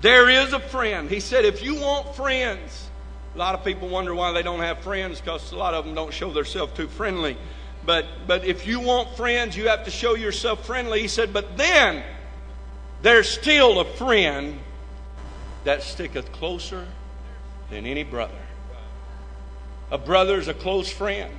[0.00, 1.10] There is a friend.
[1.10, 2.88] He said, if you want friends,
[3.34, 5.94] a lot of people wonder why they don't have friends because a lot of them
[5.94, 7.36] don't show themselves too friendly.
[7.84, 11.00] But, but if you want friends, you have to show yourself friendly.
[11.00, 12.04] He said, but then
[13.02, 14.58] there's still a friend
[15.64, 16.86] that sticketh closer
[17.70, 18.34] than any brother.
[19.90, 21.32] A brother is a close friend.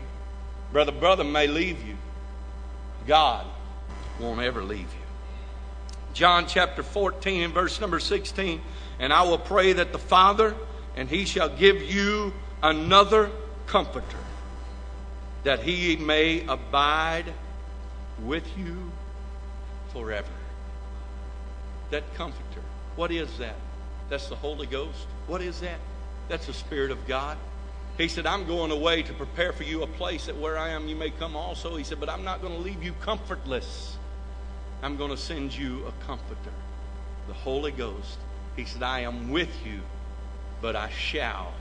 [0.71, 1.95] Brother, brother may leave you.
[3.07, 3.45] God
[4.19, 5.02] won't ever leave you.
[6.13, 8.61] John chapter 14 and verse number 16.
[8.99, 10.55] And I will pray that the Father,
[10.95, 13.31] and he shall give you another
[13.65, 14.17] comforter,
[15.43, 17.25] that he may abide
[18.23, 18.91] with you
[19.91, 20.27] forever.
[21.89, 22.61] That comforter.
[22.95, 23.55] What is that?
[24.09, 25.07] That's the Holy Ghost.
[25.27, 25.79] What is that?
[26.29, 27.37] That's the Spirit of God.
[27.97, 30.87] He said, I'm going away to prepare for you a place that where I am
[30.87, 31.75] you may come also.
[31.75, 33.97] He said, but I'm not going to leave you comfortless.
[34.83, 36.51] I'm going to send you a comforter,
[37.27, 38.17] the Holy Ghost.
[38.57, 39.79] He said, I am with you,
[40.61, 41.53] but I shall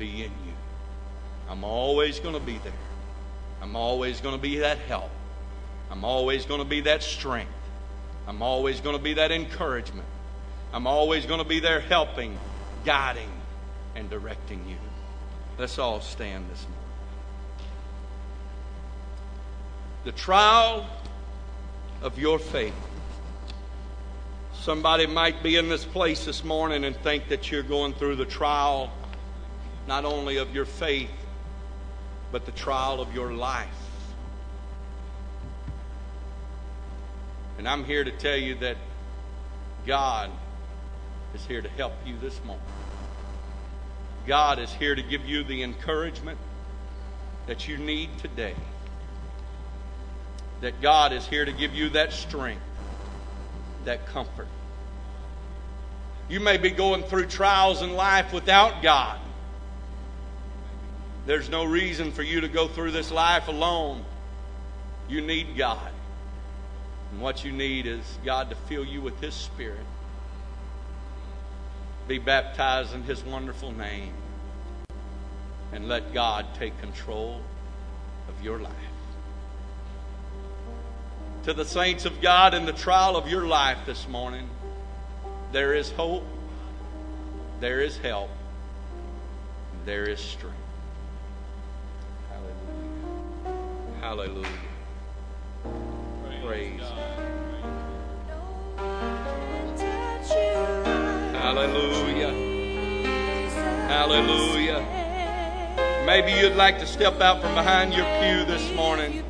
[0.00, 0.52] be in you.
[1.48, 2.72] I'm always going to be there.
[3.62, 5.10] I'm always going to be that help.
[5.92, 7.52] I'm always going to be that strength.
[8.26, 10.08] I'm always going to be that encouragement.
[10.72, 12.36] I'm always going to be there helping,
[12.84, 13.30] guiding,
[13.94, 14.76] and directing you.
[15.56, 16.76] Let's all stand this morning.
[20.04, 20.86] The trial
[22.02, 22.74] of your faith.
[24.54, 28.24] Somebody might be in this place this morning and think that you're going through the
[28.24, 28.92] trial
[29.86, 31.10] not only of your faith,
[32.32, 33.68] but the trial of your life.
[37.58, 38.76] And I'm here to tell you that
[39.86, 40.30] God
[41.34, 42.64] is here to help you this morning.
[44.26, 46.38] God is here to give you the encouragement
[47.46, 48.56] that you need today.
[50.60, 52.62] That God is here to give you that strength,
[53.84, 54.48] that comfort.
[56.28, 59.20] You may be going through trials in life without God.
[61.26, 64.04] There's no reason for you to go through this life alone.
[65.08, 65.92] You need God.
[67.12, 69.84] And what you need is God to fill you with His Spirit.
[72.08, 74.12] Be baptized in His wonderful name.
[75.72, 77.40] And let God take control
[78.28, 78.72] of your life.
[81.46, 84.50] To the saints of God in the trial of your life this morning,
[85.52, 86.24] there is hope,
[87.60, 88.30] there is help,
[89.84, 90.56] there is strength.
[94.00, 94.48] Hallelujah.
[94.48, 94.48] Hallelujah!
[96.44, 96.80] Praise.
[101.32, 102.32] Hallelujah.
[103.86, 104.84] Hallelujah.
[106.04, 109.22] Maybe you'd like to step out from behind your pew this morning.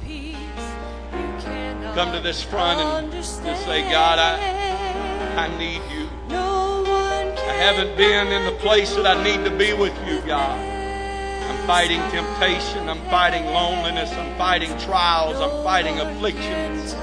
[1.96, 6.06] Come to this front and just say, God, I, I need you.
[6.28, 10.58] I haven't been in the place that I need to be with you, God.
[10.60, 12.90] I'm fighting temptation.
[12.90, 14.12] I'm fighting loneliness.
[14.12, 15.40] I'm fighting trials.
[15.40, 16.94] I'm fighting afflictions.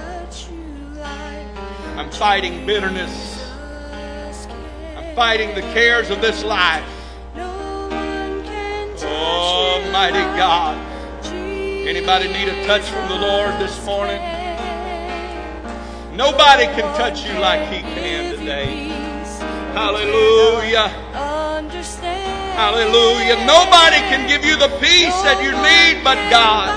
[1.97, 3.43] I'm fighting bitterness
[4.95, 6.85] I'm fighting the cares of this life.
[9.03, 10.77] Almighty God.
[11.25, 14.42] Anybody need a touch from the Lord this morning?
[16.15, 18.85] Nobody can touch you like He can today.
[19.73, 20.87] Hallelujah.
[22.53, 23.35] Hallelujah.
[23.47, 26.69] Nobody can give you the peace that you need but God.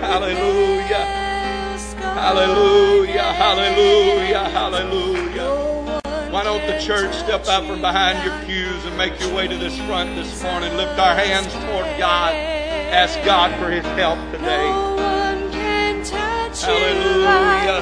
[0.00, 1.04] Hallelujah.
[2.12, 3.22] Hallelujah.
[3.22, 4.48] Hallelujah.
[4.50, 6.00] Hallelujah.
[6.30, 9.56] Why don't the church step out from behind your pews and make your way to
[9.56, 10.76] this front this morning?
[10.76, 12.34] Lift our hands toward God.
[12.34, 14.95] Ask God for His help today.
[16.66, 17.78] Hallelujah.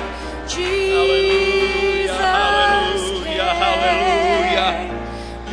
[0.85, 2.13] Hallelujah.
[2.21, 3.49] Hallelujah.
[3.65, 4.93] Hallelujah.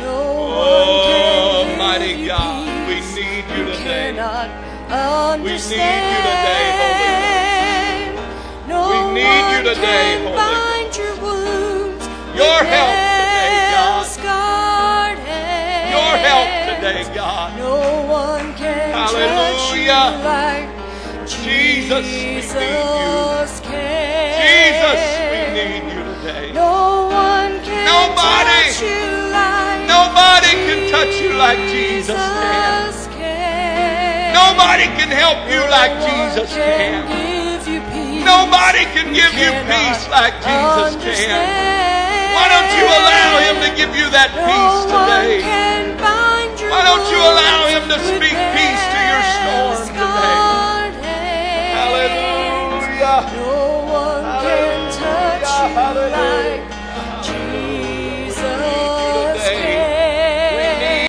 [0.00, 0.16] No
[0.60, 4.12] oh, mighty God, we need you today.
[5.40, 7.08] We need you today, Holy
[8.68, 8.92] Ghost.
[8.92, 10.36] We need you today, Holy
[10.92, 12.04] Ghost.
[12.36, 13.56] Your help today,
[14.22, 15.16] God.
[15.88, 17.48] Your help today, God.
[17.56, 17.80] No
[18.12, 20.52] one can Hallelujah.
[22.00, 23.82] Jesus, we need you.
[24.40, 26.52] Jesus, we need you today.
[26.56, 32.16] No one can nobody, touch you like nobody Jesus can touch you like Jesus
[33.12, 34.32] can.
[34.32, 37.04] Nobody can help you like Jesus can.
[37.12, 38.24] Give you peace.
[38.24, 41.28] Nobody can give you peace like Jesus can.
[42.32, 45.44] Why don't you allow Him to give you that peace today?
[45.44, 49.91] can bind your Why don't you allow Him to speak peace to your storm
[55.74, 56.51] Father, I